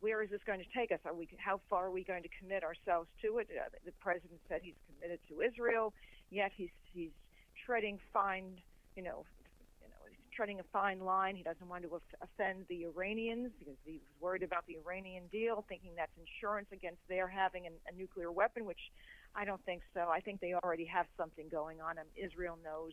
[0.00, 0.98] where is this going to take us?
[1.04, 3.48] Are we, how far are we going to commit ourselves to it?
[3.50, 5.92] Uh, the president said he's committed to Israel,
[6.30, 7.10] yet he's he's
[7.66, 8.60] treading fine,
[8.96, 9.24] you know,
[9.80, 10.02] you know,
[10.34, 11.36] treading a fine line.
[11.36, 15.64] He doesn't want to offend the Iranians because he was worried about the Iranian deal,
[15.68, 18.90] thinking that's insurance against their having an, a nuclear weapon, which
[19.34, 20.08] I don't think so.
[20.10, 22.92] I think they already have something going on, and Israel knows.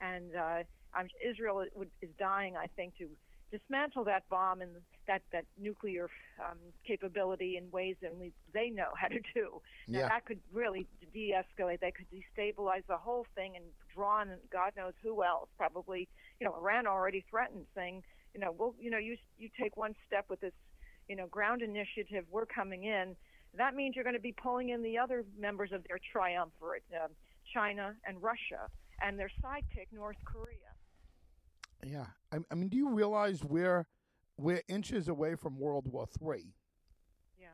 [0.00, 0.62] And uh,
[0.94, 3.08] I'm, Israel is dying, I think, to
[3.50, 4.70] dismantle that bomb and
[5.06, 6.08] that that nuclear
[6.38, 9.60] um, capability in ways that only they know how to do.
[9.88, 10.08] Now, yeah.
[10.08, 11.80] that could really de-escalate.
[11.80, 15.48] They could destabilize the whole thing and draw in God knows who else.
[15.56, 16.08] Probably,
[16.40, 18.02] you know, Iran already threatened, saying,
[18.34, 20.52] you know, well, you know, you you take one step with this,
[21.08, 22.24] you know, ground initiative.
[22.30, 23.16] We're coming in.
[23.56, 27.08] That means you're going to be pulling in the other members of their triumvirate, uh,
[27.52, 28.70] China and Russia,
[29.02, 30.70] and their sidekick, North Korea.
[31.84, 33.86] Yeah, I, I mean, do you realize we're
[34.36, 36.54] we're inches away from World War Three?
[37.38, 37.48] Yeah,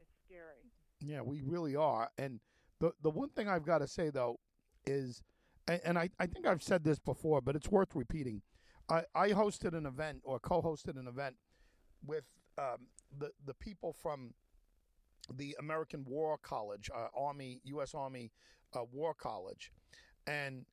[0.00, 0.72] it's scary.
[1.00, 2.10] Yeah, we really are.
[2.18, 2.40] And
[2.80, 4.40] the the one thing I've got to say though
[4.86, 5.22] is,
[5.68, 8.42] and, and I I think I've said this before, but it's worth repeating.
[8.88, 11.36] I I hosted an event or co-hosted an event
[12.04, 12.24] with
[12.58, 14.34] um, the the people from
[15.34, 17.94] the American War College, uh, Army, U.S.
[17.94, 18.30] Army
[18.74, 19.72] uh, War College,
[20.26, 20.64] and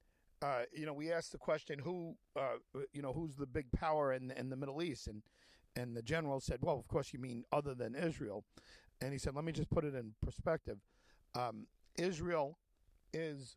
[0.43, 2.57] uh, you know, we asked the question, who, uh,
[2.91, 5.23] you know, who's the big power in in the Middle East, and
[5.75, 8.43] and the general said, well, of course you mean other than Israel,
[9.01, 10.79] and he said, let me just put it in perspective.
[11.33, 12.59] Um, Israel
[13.13, 13.55] is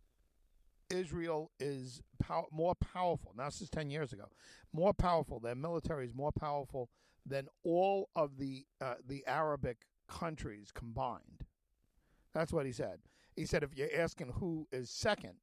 [0.88, 3.34] Israel is pow- more powerful.
[3.36, 4.26] Now, this is 10 years ago.
[4.72, 5.40] More powerful.
[5.40, 6.88] Their military is more powerful
[7.24, 11.44] than all of the uh, the Arabic countries combined.
[12.32, 13.00] That's what he said.
[13.34, 15.34] He said, if you're asking who is second,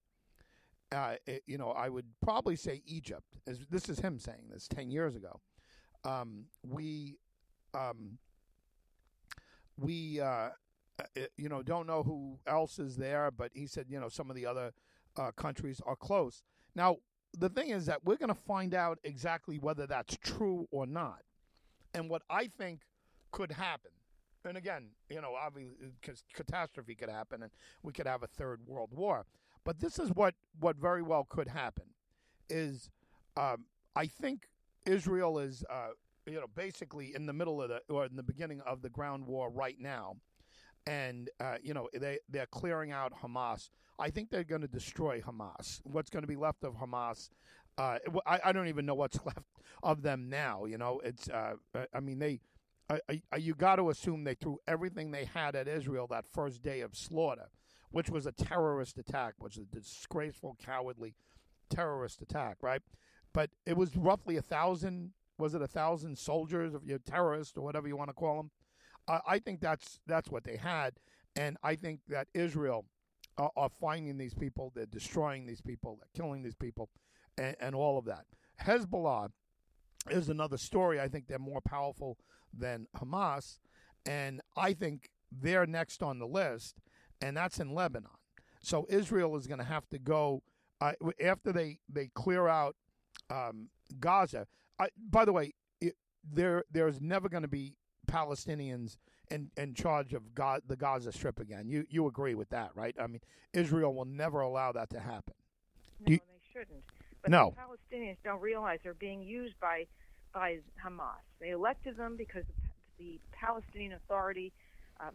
[0.94, 3.26] uh, it, you know, I would probably say Egypt.
[3.70, 5.42] This is him saying this 10 years ago.
[6.04, 7.18] Um, we,
[7.74, 8.18] um,
[9.78, 10.50] we, uh,
[11.38, 14.36] you know, don't know who else is there, but he said, you know, some of
[14.36, 14.74] the other
[15.18, 16.44] uh, countries are close.
[16.76, 16.98] Now,
[17.38, 21.22] the thing is that we're going to find out exactly whether that's true or not.
[21.94, 22.82] And what I think
[23.32, 23.92] could happen,
[24.46, 27.52] and again, you know, obviously, because catastrophe could happen and
[27.82, 29.26] we could have a third world war.
[29.66, 31.86] But this is what, what very well could happen
[32.50, 32.90] is
[33.38, 34.48] um, I think
[34.86, 35.90] Israel is, uh,
[36.26, 39.26] you know, basically in the middle of the, or in the beginning of the ground
[39.26, 40.18] war right now.
[40.86, 43.70] And, uh, you know, they, they're clearing out Hamas.
[43.98, 45.80] I think they're going to destroy Hamas.
[45.84, 47.30] What's going to be left of Hamas
[47.78, 49.46] uh, I, I don't even know what's left
[49.82, 50.66] of them now.
[50.66, 51.30] You know, it's.
[51.30, 51.56] Uh,
[51.94, 52.40] I mean, they.
[53.38, 56.96] you got to assume they threw everything they had at Israel that first day of
[56.96, 57.50] slaughter,
[57.94, 61.14] which was a terrorist attack, which was a disgraceful, cowardly
[61.70, 62.82] terrorist attack, right?
[63.34, 65.12] But it was roughly a thousand.
[65.38, 68.52] Was it a thousand soldiers of your terrorists or whatever you want to call them?
[69.08, 70.94] Uh, I think that's that's what they had,
[71.36, 72.86] and I think that Israel
[73.38, 76.90] uh, are finding these people, they're destroying these people, they're killing these people,
[77.38, 78.26] and, and all of that.
[78.62, 79.30] Hezbollah
[80.10, 81.00] is another story.
[81.00, 82.18] I think they're more powerful
[82.58, 83.60] than Hamas,
[84.06, 86.80] and I think they're next on the list,
[87.24, 88.10] and that's in Lebanon.
[88.62, 90.44] So Israel is going to have to go
[90.82, 90.92] uh,
[91.24, 92.76] after they they clear out
[93.30, 94.46] um, Gaza.
[94.80, 97.76] I, by the way, it, there there's never going to be
[98.08, 98.98] Palestinians
[99.32, 100.24] in, in charge of
[100.68, 101.68] the Gaza Strip again.
[101.68, 102.96] You you agree with that, right?
[103.00, 103.22] I mean,
[103.54, 105.34] Israel will never allow that to happen.
[106.02, 106.84] No, you, they shouldn't.
[107.22, 107.56] But no.
[107.56, 109.88] the Palestinians don't realize they're being used by
[110.34, 111.24] by Hamas.
[111.40, 112.44] They elected them because
[112.98, 114.52] the Palestinian Authority
[115.08, 115.14] um,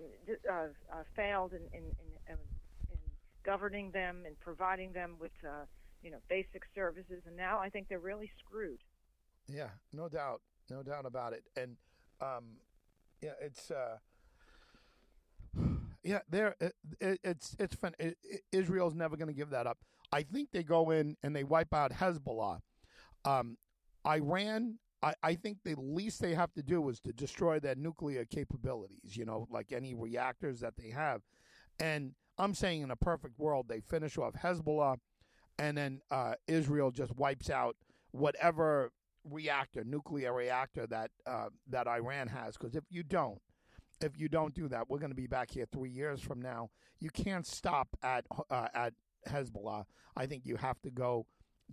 [0.51, 2.37] uh, uh, failed in, in, in, in,
[3.45, 5.65] governing them and providing them with uh,
[6.03, 8.81] you know basic services, and now I think they're really screwed.
[9.49, 11.45] Yeah, no doubt, no doubt about it.
[11.57, 11.77] And
[12.21, 12.57] um,
[13.23, 13.97] yeah, it's uh,
[16.03, 16.55] yeah, there.
[16.61, 17.95] It, it, it's it's fun.
[17.99, 18.17] It,
[18.53, 19.79] Israel's never going to give that up.
[20.13, 22.61] I think they go in and they wipe out Hezbollah.
[23.25, 23.59] Um,
[24.07, 28.25] Iran, I, I think the least they have to do is to destroy their nuclear
[28.25, 31.23] capabilities, you know, like any reactors that they have.
[31.79, 34.97] And I'm saying in a perfect world, they finish off Hezbollah
[35.59, 37.77] and then uh, Israel just wipes out
[38.13, 38.93] whatever
[39.25, 42.57] reactor, nuclear reactor that uh, that Iran has.
[42.57, 43.41] Because if you don't,
[44.01, 46.71] if you don't do that, we're going to be back here three years from now.
[47.01, 48.95] You can't stop at uh, at
[49.29, 49.85] Hezbollah.
[50.17, 51.27] I think you have to go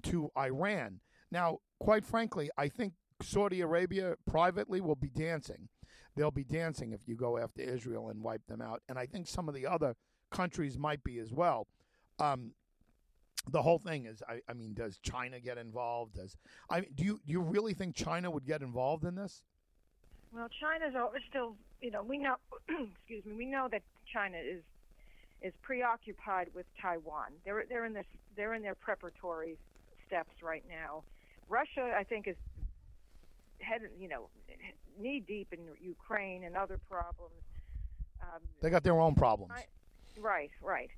[0.04, 1.00] to Iran.
[1.32, 5.70] Now, quite frankly, I think Saudi Arabia privately will be dancing.
[6.16, 8.82] They'll be dancing if you go after Israel and wipe them out.
[8.88, 9.96] And I think some of the other
[10.32, 11.68] countries might be as well.
[12.20, 12.52] Um,
[13.50, 16.16] the whole thing is, I, I, mean, does China get involved?
[16.16, 16.38] Does
[16.70, 19.42] I do you do you really think China would get involved in this?
[20.34, 22.36] Well, China's always still, you know, we know,
[22.70, 24.64] excuse me, we know that China is
[25.42, 27.34] is preoccupied with Taiwan.
[27.44, 29.58] They're they're in this they're in their preparatory
[30.08, 31.04] steps right now.
[31.48, 32.36] Russia, I think, is
[33.60, 34.30] head you know
[35.00, 37.34] knee deep in Ukraine and other problems.
[38.22, 39.54] Um, they got their own problems.
[39.56, 39.66] I,
[40.20, 40.90] right, right.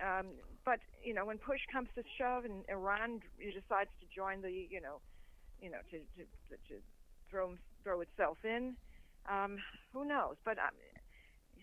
[0.00, 0.26] Um,
[0.64, 4.80] but you know, when push comes to shove, and Iran decides to join the you
[4.80, 5.00] know,
[5.60, 6.24] you know, to to,
[6.68, 6.80] to
[7.30, 8.76] throw throw itself in,
[9.28, 9.58] um,
[9.92, 10.36] who knows?
[10.44, 10.74] But um,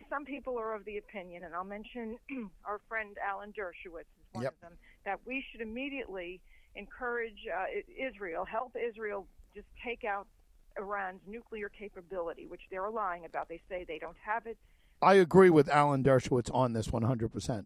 [0.10, 2.18] some people are of the opinion, and I'll mention
[2.66, 4.54] our friend Alan Dershowitz is one yep.
[4.54, 6.42] of them, that we should immediately
[6.76, 7.66] encourage uh,
[7.98, 10.28] Israel, help Israel just take out
[10.78, 13.50] Iran's nuclear capability, which they're lying about.
[13.50, 14.58] They say they don't have it.
[15.02, 17.66] I agree with Alan Dershowitz on this 100%.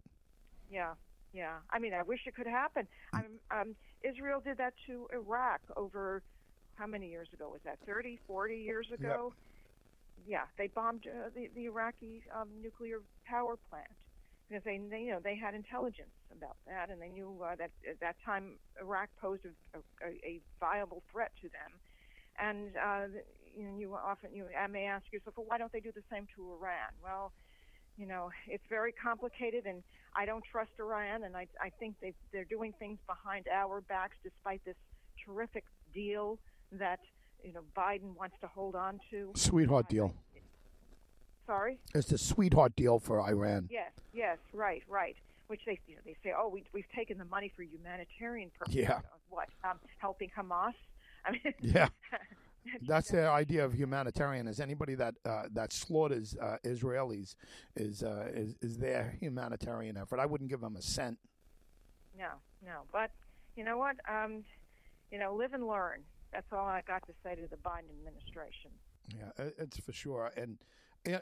[0.70, 0.94] Yeah,
[1.34, 1.58] yeah.
[1.70, 2.88] I mean, I wish it could happen.
[3.14, 6.22] Um, um, Israel did that to Iraq over
[6.76, 7.78] how many years ago was that?
[7.86, 9.32] 30, 40 years ago?
[9.32, 9.38] Yep
[10.28, 13.88] yeah, they bombed uh, the, the Iraqi um, nuclear power plant
[14.48, 17.72] because they, they, you know, they had intelligence about that, and they knew uh, that
[17.90, 21.72] at that time Iraq posed a, a, a viable threat to them.
[22.40, 23.08] And uh,
[23.56, 26.28] you know, you often you may ask yourself, well, why don't they do the same
[26.36, 26.92] to Iran?
[27.04, 27.32] Well,
[27.98, 29.84] you know, it's very complicated, and
[30.16, 34.16] I don't trust Iran, and I, I think they they're doing things behind our backs,
[34.24, 34.78] despite this
[35.26, 36.40] terrific deal
[36.72, 37.00] that
[37.44, 39.32] you know Biden wants to hold on to.
[39.36, 40.14] Sweetheart deal.
[41.46, 41.80] Sorry.
[41.94, 43.68] It's a sweetheart deal for Iran.
[43.70, 45.18] Yes, yes, right, right.
[45.52, 48.80] which they you know they say, oh, we we've taken the money for humanitarian purposes.
[48.82, 49.02] Yeah.
[49.30, 49.50] What?
[49.64, 50.74] Um, helping Hamas.
[51.26, 51.90] I mean, Yeah.
[52.88, 54.48] That's the idea of humanitarian.
[54.48, 57.36] Is anybody that uh, that slaughters uh, Israelis
[57.76, 60.20] is, uh, is is their humanitarian effort?
[60.20, 61.18] I wouldn't give them a cent.
[62.18, 62.28] No,
[62.64, 62.82] no.
[62.92, 63.12] But
[63.56, 63.96] you know what?
[64.08, 64.44] Um,
[65.12, 66.02] you know, live and learn.
[66.32, 68.72] That's all I got to say to the Biden administration.
[69.10, 70.58] Yeah, it's for sure, and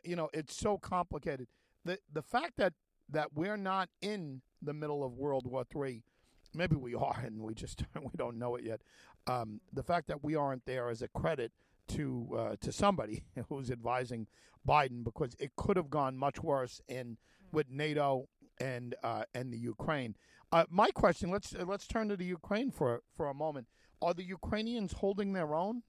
[0.03, 1.47] you know it's so complicated.
[1.85, 2.73] the The fact that
[3.09, 6.03] that we're not in the middle of World War Three,
[6.53, 8.81] maybe we are, and we just we don't know it yet.
[9.27, 11.51] Um, the fact that we aren't there is a credit
[11.89, 14.27] to uh, to somebody who's advising
[14.67, 17.17] Biden because it could have gone much worse in
[17.51, 18.27] with NATO
[18.59, 20.15] and uh, and the Ukraine.
[20.51, 23.67] Uh, my question let's uh, let's turn to the Ukraine for for a moment.
[24.01, 25.83] Are the Ukrainians holding their own?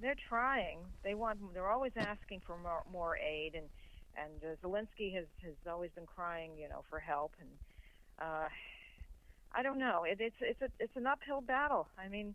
[0.00, 0.80] They're trying.
[1.02, 1.38] They want.
[1.54, 3.66] They're always asking for more, more aid, and
[4.16, 7.32] and uh, Zelensky has has always been crying, you know, for help.
[7.40, 7.48] And
[8.20, 8.48] uh,
[9.52, 10.04] I don't know.
[10.04, 11.88] It, it's it's a it's an uphill battle.
[11.98, 12.34] I mean,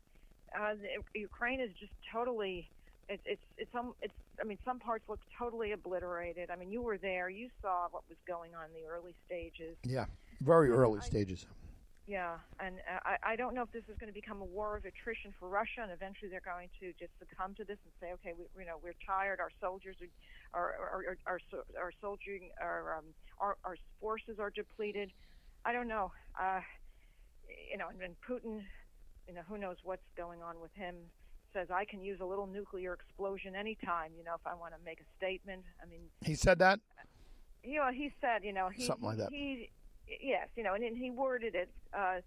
[0.57, 2.69] uh, the, Ukraine is just totally.
[3.07, 4.13] It's it's it's some it's.
[4.41, 6.49] I mean, some parts look totally obliterated.
[6.49, 7.29] I mean, you were there.
[7.29, 9.75] You saw what was going on in the early stages.
[9.83, 10.05] Yeah,
[10.41, 11.45] very early I- stages.
[12.07, 14.75] Yeah, and uh, I, I don't know if this is going to become a war
[14.75, 18.13] of attrition for Russia, and eventually they're going to just succumb to this and say,
[18.13, 19.39] okay, we, you know, we're tired.
[19.39, 19.95] Our soldiers
[20.55, 23.05] are, are, are, are, so- are soldiering, our, um,
[23.37, 25.11] our, our forces are depleted.
[25.65, 26.11] I don't know.
[26.39, 26.61] Uh,
[27.71, 28.63] you know, and, and Putin,
[29.27, 30.95] you know, who knows what's going on with him?
[31.53, 34.11] Says I can use a little nuclear explosion anytime.
[34.17, 35.63] You know, if I want to make a statement.
[35.81, 36.79] I mean, He said that.
[37.63, 39.29] you know, he said, you know, he Something like that.
[39.31, 39.69] He,
[40.21, 42.17] yes, you know, and, and he worded it uh,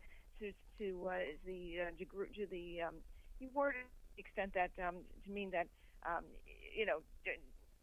[0.40, 1.14] to to uh,
[1.46, 1.90] the uh,
[2.36, 2.94] to the um,
[3.38, 5.68] he worded it to the extent that um, to mean that
[6.04, 6.24] um,
[6.76, 7.30] you know, d-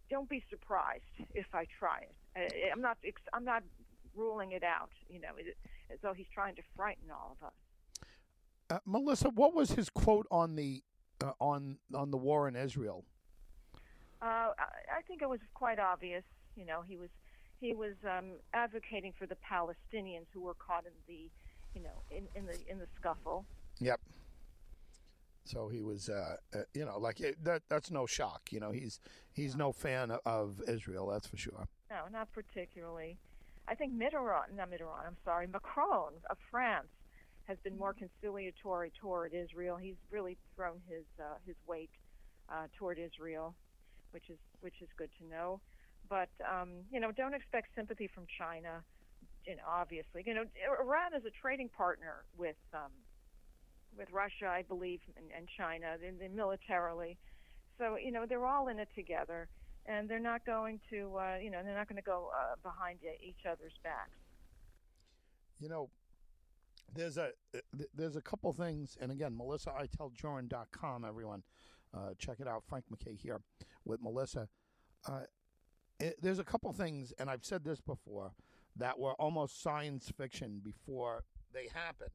[0.10, 2.16] don't be surprised if I try it.
[2.36, 3.64] Uh, I'm not ex- I'm not
[4.16, 4.90] ruling it out.
[5.10, 5.30] You know,
[5.92, 7.54] as though he's trying to frighten all of us.
[8.70, 10.84] Uh, Melissa, what was his quote on the
[11.24, 13.04] uh, on on the war in Israel?
[14.22, 14.52] Uh,
[14.98, 16.24] I, think it was quite obvious.
[16.56, 17.10] You know, he was
[17.60, 21.30] he was um, advocating for the Palestinians who were caught in the,
[21.74, 23.46] you know, in, in the in the scuffle.
[23.80, 24.00] Yep.
[25.46, 27.64] So he was, uh, uh, you know, like it, that.
[27.70, 28.50] That's no shock.
[28.52, 29.00] You know, he's
[29.34, 31.08] he's no fan of Israel.
[31.08, 31.68] That's for sure.
[31.90, 33.18] No, not particularly.
[33.70, 36.90] I think Mitterrand, not Mitterrand, I'm sorry, Macron of France
[37.46, 39.78] has been more conciliatory toward Israel.
[39.78, 41.92] He's really thrown his uh, his weight
[42.50, 43.54] uh, toward Israel,
[44.12, 45.60] which is which is good to know.
[46.10, 48.84] But um, you know, don't expect sympathy from China.
[49.46, 50.46] You know, obviously, you know,
[50.82, 52.92] Iran is a trading partner with um,
[53.98, 57.18] with Russia, I believe, and, and China, and, and militarily.
[57.78, 59.48] So you know, they're all in it together
[59.86, 63.00] and they're not going to, uh, you know, they're not going to go uh, behind
[63.22, 64.12] each other's backs.
[65.60, 65.90] You know,
[66.96, 67.32] there's a
[67.94, 71.44] there's a couple things, and again, MelissaIteldJurin.com, everyone,
[71.94, 72.64] uh, check it out.
[72.68, 73.42] Frank MacKay here
[73.86, 74.48] with Melissa.
[75.08, 75.22] Uh,
[76.00, 78.32] it, there's a couple things, and I've said this before,
[78.76, 82.12] that were almost science fiction before they happened.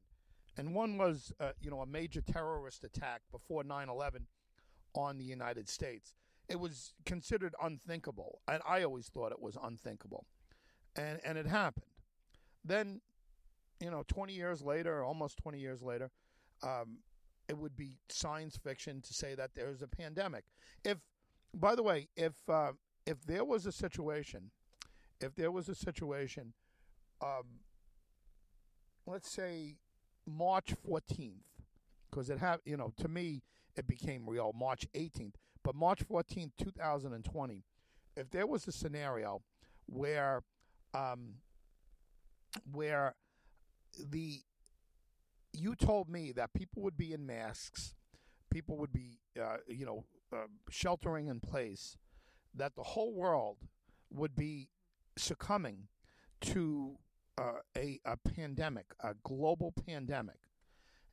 [0.57, 4.25] And one was, uh, you know, a major terrorist attack before 9/11
[4.93, 6.13] on the United States.
[6.47, 10.25] It was considered unthinkable, and I always thought it was unthinkable,
[10.95, 11.85] and and it happened.
[12.63, 13.01] Then
[13.79, 16.09] you know, 20 years later, almost 20 years later,
[16.63, 16.99] um,
[17.47, 20.45] it would be science fiction to say that there's a pandemic.
[20.83, 20.97] If,
[21.53, 22.71] by the way, if uh,
[23.05, 24.51] if there was a situation,
[25.21, 26.53] if there was a situation,
[27.21, 27.59] um,
[29.05, 29.77] let's say
[30.25, 31.33] March 14th,
[32.09, 33.43] because it have you know to me
[33.75, 37.63] it became real March 18th, but March 14th, 2020,
[38.15, 39.41] if there was a scenario
[39.87, 40.43] where
[40.93, 41.33] um,
[42.71, 43.15] where
[44.11, 44.41] the
[45.53, 47.95] you told me that people would be in masks,
[48.51, 51.97] people would be, uh, you know, uh, sheltering in place,
[52.53, 53.57] that the whole world
[54.11, 54.69] would be
[55.17, 55.87] succumbing
[56.41, 56.95] to
[57.39, 60.39] uh, a, a pandemic, a global pandemic,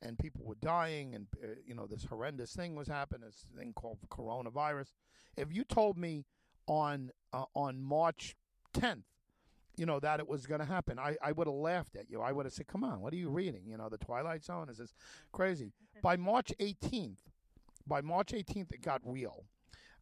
[0.03, 3.73] and people were dying, and uh, you know this horrendous thing was happening, this thing
[3.73, 4.91] called coronavirus.
[5.35, 6.25] If you told me
[6.67, 8.35] on uh, on March
[8.75, 9.03] 10th
[9.75, 10.99] you know, that it was going to happen.
[10.99, 12.21] I, I would have laughed at you.
[12.21, 13.63] I would have said, come on, what are you reading?
[13.67, 14.69] You know, The Twilight Zone?
[14.69, 14.93] Is this
[15.31, 15.71] crazy?
[16.01, 17.17] by March 18th,
[17.87, 19.45] by March 18th, it got real.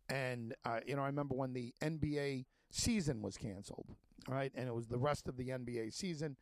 [0.09, 3.95] And, uh, you know, I remember when the NBA season was canceled,
[4.27, 4.51] right?
[4.55, 6.35] And it was the rest of the NBA season.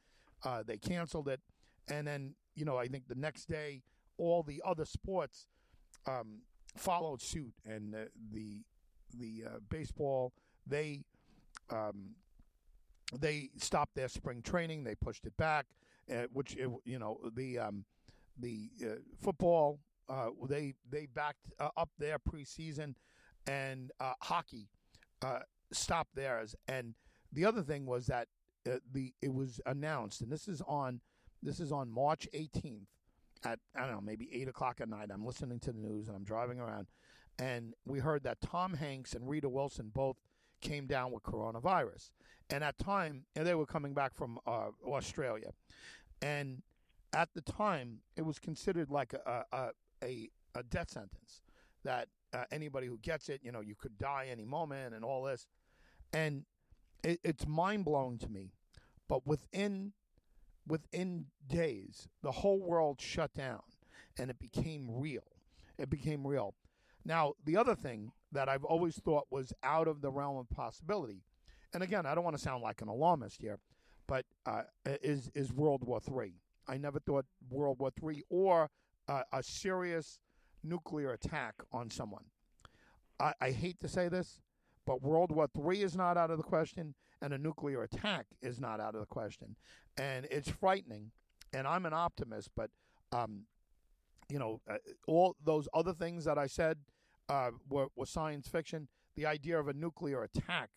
[0.43, 1.41] Uh, they canceled it.
[1.88, 3.82] And then, you know, I think the next day,
[4.18, 5.47] all the other sports
[6.07, 6.41] um,
[6.76, 7.53] followed suit.
[7.66, 7.97] And uh,
[8.32, 8.62] the,
[9.18, 10.34] the uh, baseball,
[10.68, 11.03] they.
[11.72, 12.16] Um,
[13.20, 14.84] they stopped their spring training.
[14.84, 15.66] They pushed it back,
[16.14, 17.86] uh, which it, you know the um,
[18.38, 19.80] the uh, football
[20.10, 22.95] uh, they they backed uh, up their preseason,
[23.47, 24.68] and uh, hockey
[25.22, 25.39] uh,
[25.72, 26.55] stopped theirs.
[26.68, 26.95] And
[27.32, 28.28] the other thing was that
[28.66, 31.01] the it was announced, and this is on
[31.41, 32.87] this is on March 18th
[33.45, 35.09] at I don't know maybe eight o'clock at night.
[35.13, 36.87] I'm listening to the news and I'm driving around,
[37.37, 40.17] and we heard that Tom Hanks and Rita Wilson both
[40.61, 42.11] came down with coronavirus.
[42.49, 45.51] And at time, and they were coming back from uh, Australia,
[46.21, 46.61] and
[47.13, 49.69] at the time, it was considered like a a,
[50.03, 51.41] a, a death sentence
[51.83, 55.23] that uh, anybody who gets it, you know, you could die any moment and all
[55.23, 55.47] this,
[56.11, 56.43] and
[57.03, 58.51] it, it's mind blowing to me.
[59.07, 59.93] But within
[60.70, 63.61] within days, the whole world shut down,
[64.17, 65.28] and it became real.
[65.78, 66.53] It became real.
[67.03, 71.24] Now, the other thing that I've always thought was out of the realm of possibility,
[71.74, 73.59] and again, I don't want to sound like an alarmist here,
[74.07, 76.34] but uh, is is World War Three.
[76.67, 78.70] I never thought World War Three or
[79.07, 80.20] uh, a serious
[80.63, 82.26] nuclear attack on someone.
[83.20, 84.39] I, I hate to say this,
[84.86, 88.59] but World War Three is not out of the question, and a nuclear attack is
[88.59, 89.55] not out of the question,
[89.97, 91.11] and it's frightening.
[91.51, 92.70] And I'm an optimist, but
[93.11, 93.45] um,
[94.30, 96.78] you know, uh, all those other things that I said
[97.28, 98.88] uh, were, were, science fiction.
[99.15, 100.70] The idea of a nuclear attack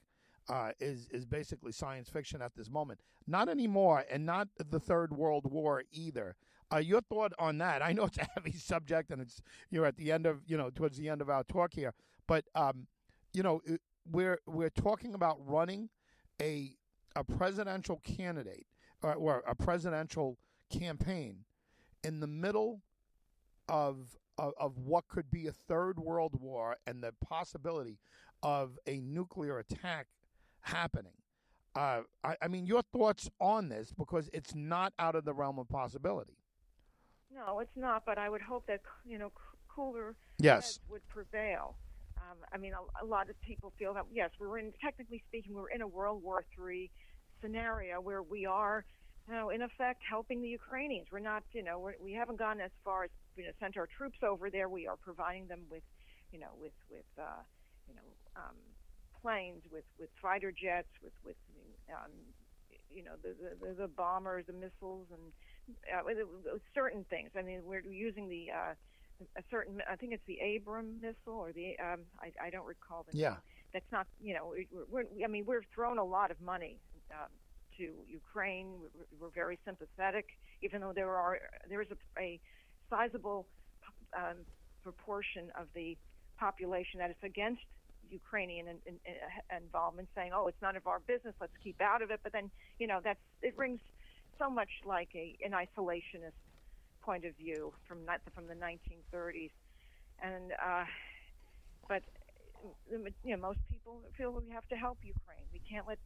[0.49, 3.01] uh, is is basically science fiction at this moment.
[3.26, 6.34] Not anymore, and not the Third World War either.
[6.72, 7.82] Uh, your thought on that?
[7.82, 9.40] I know it's a heavy subject, and it's
[9.70, 11.93] you're at the end of you know towards the end of our talk here,
[12.26, 12.86] but um,
[13.32, 13.61] you know
[14.11, 15.88] we're we're talking about running
[16.43, 16.76] a
[17.14, 18.66] a presidential candidate
[19.03, 20.38] or, or a presidential
[20.70, 21.45] campaign
[22.05, 22.80] in the middle
[23.68, 27.99] of, of, of what could be a third world war and the possibility
[28.43, 30.07] of a nuclear attack
[30.61, 31.12] happening.
[31.74, 35.59] Uh, I, I, mean, your thoughts on this because it's not out of the realm
[35.59, 36.36] of possibility.
[37.34, 38.05] No, it's not.
[38.05, 39.32] But I would hope that you know
[39.68, 41.76] cooler yes would prevail.
[42.33, 45.55] Um, I mean, a, a, lot of people feel that yes, we're in technically speaking,
[45.55, 46.91] we're in a World War III
[47.41, 48.85] scenario where we are
[49.28, 51.07] you know, in effect, helping the Ukrainians.
[51.12, 53.87] We're not, you know, we're, we haven't gone as far as you know sent our
[53.87, 54.68] troops over there.
[54.68, 55.83] We are providing them with,
[56.33, 57.43] you know, with with uh,
[57.89, 58.57] you know um,
[59.20, 61.37] planes, with with fighter jets, with with
[61.91, 62.11] um,
[62.91, 67.30] you know the, the the bombers, the missiles, and uh, certain things.
[67.39, 68.74] I mean, we're using the uh,
[69.36, 69.80] a certain.
[69.90, 71.76] I think it's the Abram missile or the.
[71.78, 73.16] Um, I I don't recall the.
[73.16, 73.30] Yeah.
[73.30, 73.38] Name.
[73.72, 74.06] That's not.
[74.20, 75.24] You know, we're, we're.
[75.24, 76.78] I mean, we're thrown a lot of money.
[77.10, 77.28] Um,
[77.78, 78.68] to Ukraine.
[78.80, 80.26] We're, we're very sympathetic,
[80.62, 82.40] even though there are there is a, a
[82.90, 83.46] sizable
[84.16, 84.36] um,
[84.82, 85.96] proportion of the
[86.38, 87.62] population that is against
[88.10, 91.34] Ukrainian in, in, in involvement, saying, "Oh, it's none of our business.
[91.40, 93.80] Let's keep out of it." But then, you know, that's it rings
[94.38, 96.38] so much like a an isolationist
[97.03, 97.98] point of view from
[98.34, 99.50] from the 1930s,
[100.22, 100.84] and uh,
[101.88, 102.03] but
[102.90, 105.46] you know, most people feel we have to help Ukraine.
[105.53, 105.98] We can't let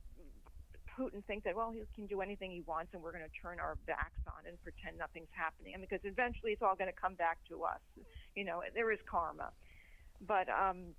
[0.98, 3.60] Putin think that well he can do anything he wants and we're going to turn
[3.60, 5.74] our backs on and pretend nothing's happening.
[5.74, 7.80] And because eventually it's all going to come back to us
[8.34, 9.50] you know there is karma.
[10.26, 10.94] But um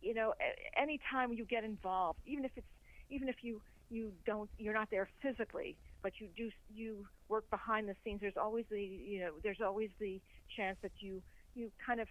[0.00, 0.32] you know
[0.76, 2.66] anytime you get involved even if it's
[3.10, 3.60] even if you
[3.90, 8.36] you don't you're not there physically but you do you work behind the scenes there's
[8.36, 10.20] always the you know there's always the
[10.56, 11.22] chance that you
[11.54, 12.08] you kind of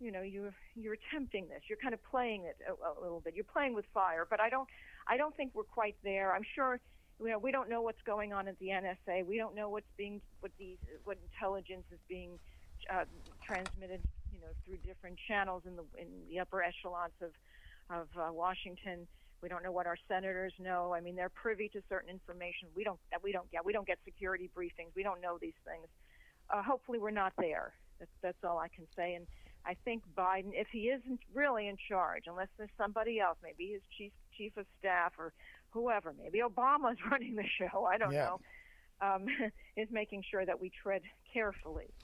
[0.00, 3.34] you know you're you're attempting this you're kind of playing it a, a little bit
[3.34, 4.68] you're playing with fire but i don't
[5.08, 6.34] I don't think we're quite there.
[6.34, 6.78] I'm sure
[7.20, 9.24] you know we don't know what's going on at the NSA.
[9.26, 12.38] We don't know what's being what the what intelligence is being
[12.92, 13.04] uh,
[13.44, 14.02] transmitted,
[14.32, 17.30] you know, through different channels in the in the upper echelons of
[17.90, 19.08] of uh, Washington.
[19.42, 20.92] We don't know what our senators know.
[20.94, 23.64] I mean, they're privy to certain information we don't that we don't get.
[23.64, 24.94] We don't get security briefings.
[24.96, 25.86] We don't know these things.
[26.50, 27.72] Uh, hopefully, we're not there.
[27.98, 29.14] That's, that's all I can say.
[29.14, 29.26] And
[29.64, 33.82] I think Biden, if he isn't really in charge, unless there's somebody else, maybe his
[33.96, 35.32] chief chief of staff or
[35.70, 37.84] whoever, maybe Obama's running the show.
[37.84, 38.24] I don't yeah.
[38.24, 38.40] know.
[39.00, 39.26] Um,
[39.76, 41.94] is making sure that we tread carefully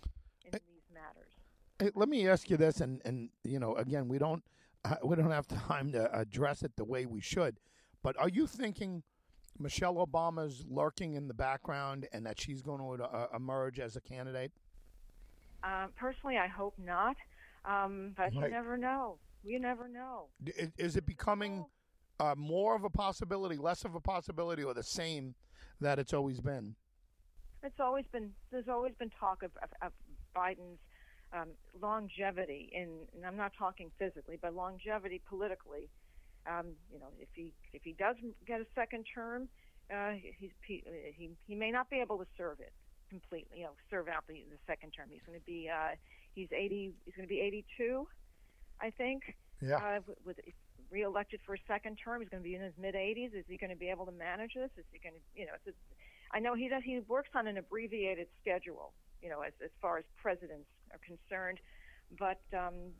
[0.44, 1.32] in hey, these matters.
[1.80, 4.44] Hey, let me ask you this, and and you know, again, we don't
[5.04, 7.58] we don't have time to address it the way we should,
[8.02, 9.02] but are you thinking?
[9.58, 14.00] Michelle Obama's lurking in the background and that she's going to uh, emerge as a
[14.00, 14.50] candidate?
[15.62, 17.16] Uh, personally, I hope not.
[17.64, 18.34] Um, but right.
[18.34, 19.18] you never know.
[19.42, 20.28] You never know.
[20.78, 21.64] Is it becoming
[22.20, 25.34] uh, more of a possibility, less of a possibility, or the same
[25.80, 26.74] that it's always been?
[27.62, 28.30] It's always been.
[28.50, 29.92] There's always been talk of, of, of
[30.36, 30.78] Biden's
[31.34, 31.48] um,
[31.80, 35.90] longevity in, and I'm not talking physically, but longevity politically,
[36.46, 38.16] Um, you know, if he if he does
[38.46, 39.48] get a second term,
[39.90, 40.84] uh, he's, he,
[41.16, 42.72] he he may not be able to serve it
[43.10, 43.58] completely.
[43.60, 45.08] You know, serve out the, the second term.
[45.10, 45.96] He's going to be uh,
[46.34, 46.92] he's 80.
[47.04, 48.06] He's going to be 82,
[48.80, 49.22] I think.
[49.60, 49.76] Yeah.
[49.76, 50.36] Uh, with, with
[50.90, 53.34] reelected for a second term, he's going to be in his mid 80s.
[53.34, 54.70] Is he going to be able to manage this?
[54.76, 55.74] Is he going to, you know, it's a,
[56.36, 56.82] I know he does.
[56.84, 58.92] He works on an abbreviated schedule.
[59.22, 61.58] You know, as as far as presidents are concerned,
[62.18, 62.94] but um,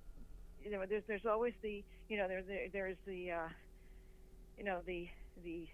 [0.63, 3.49] you know, there's there's always the you know there's there, there's the uh,
[4.59, 5.09] you know the
[5.45, 5.69] the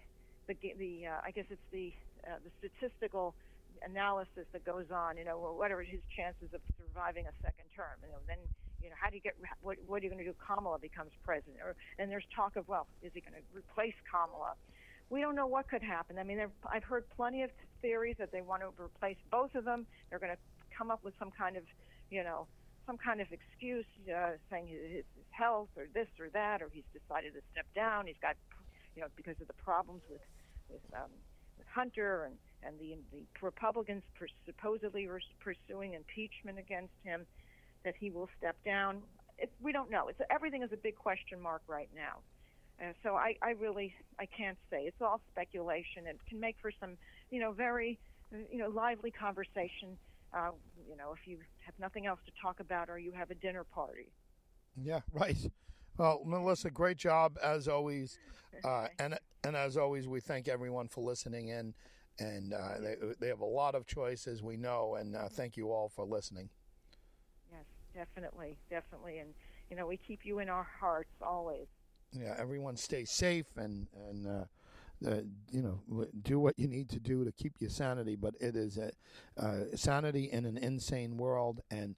[0.47, 1.93] the the uh, I guess it's the
[2.27, 3.33] uh, the statistical
[3.81, 5.17] analysis that goes on.
[5.17, 7.97] You know, what are his chances of surviving a second term?
[8.03, 8.37] You know, then
[8.81, 10.37] you know how do you get what what are you going to do?
[10.37, 14.53] Kamala becomes president, or and there's talk of well, is he going to replace Kamala?
[15.09, 16.17] We don't know what could happen.
[16.17, 16.39] I mean,
[16.71, 17.51] I've heard plenty of
[17.81, 19.85] theories that they want to replace both of them.
[20.09, 20.39] They're going to
[20.71, 21.63] come up with some kind of,
[22.11, 22.45] you know,
[22.85, 26.83] some kind of excuse, uh, saying his, his health or this or that, or he's
[26.93, 28.05] decided to step down.
[28.05, 28.35] He's got,
[28.95, 30.21] you know, because of the problems with
[30.69, 31.09] with, um,
[31.57, 37.25] with Hunter and and the the Republicans per, supposedly were pursuing impeachment against him,
[37.85, 39.01] that he will step down.
[39.37, 40.07] It, we don't know.
[40.09, 42.19] It's everything is a big question mark right now.
[42.81, 44.83] Uh, so I, I really I can't say.
[44.83, 46.07] It's all speculation.
[46.07, 46.97] It can make for some,
[47.29, 47.99] you know, very,
[48.51, 49.97] you know, lively conversation.
[50.33, 50.51] Uh,
[50.87, 53.63] you know, if you have nothing else to talk about or you have a dinner
[53.63, 54.11] party.
[54.81, 55.37] Yeah, right.
[55.97, 58.17] Well, Melissa, great job as always,
[58.63, 61.73] uh, and and as always, we thank everyone for listening in,
[62.19, 65.71] and uh, they they have a lot of choices, we know, and uh, thank you
[65.71, 66.49] all for listening.
[67.51, 69.33] Yes, definitely, definitely, and
[69.69, 71.67] you know we keep you in our hearts always.
[72.13, 74.45] Yeah, everyone stay safe and and.
[75.05, 75.21] Uh,
[75.51, 75.81] you know,
[76.21, 78.15] do what you need to do to keep your sanity.
[78.15, 78.91] But it is a
[79.41, 81.95] uh, sanity in an insane world, and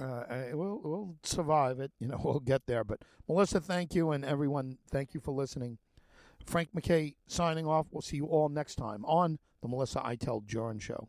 [0.00, 1.92] uh, we'll we'll survive it.
[2.00, 2.84] You know, we'll get there.
[2.84, 5.78] But Melissa, thank you, and everyone, thank you for listening.
[6.46, 7.86] Frank MacKay signing off.
[7.90, 11.08] We'll see you all next time on the Melissa Iteld Jurin Show.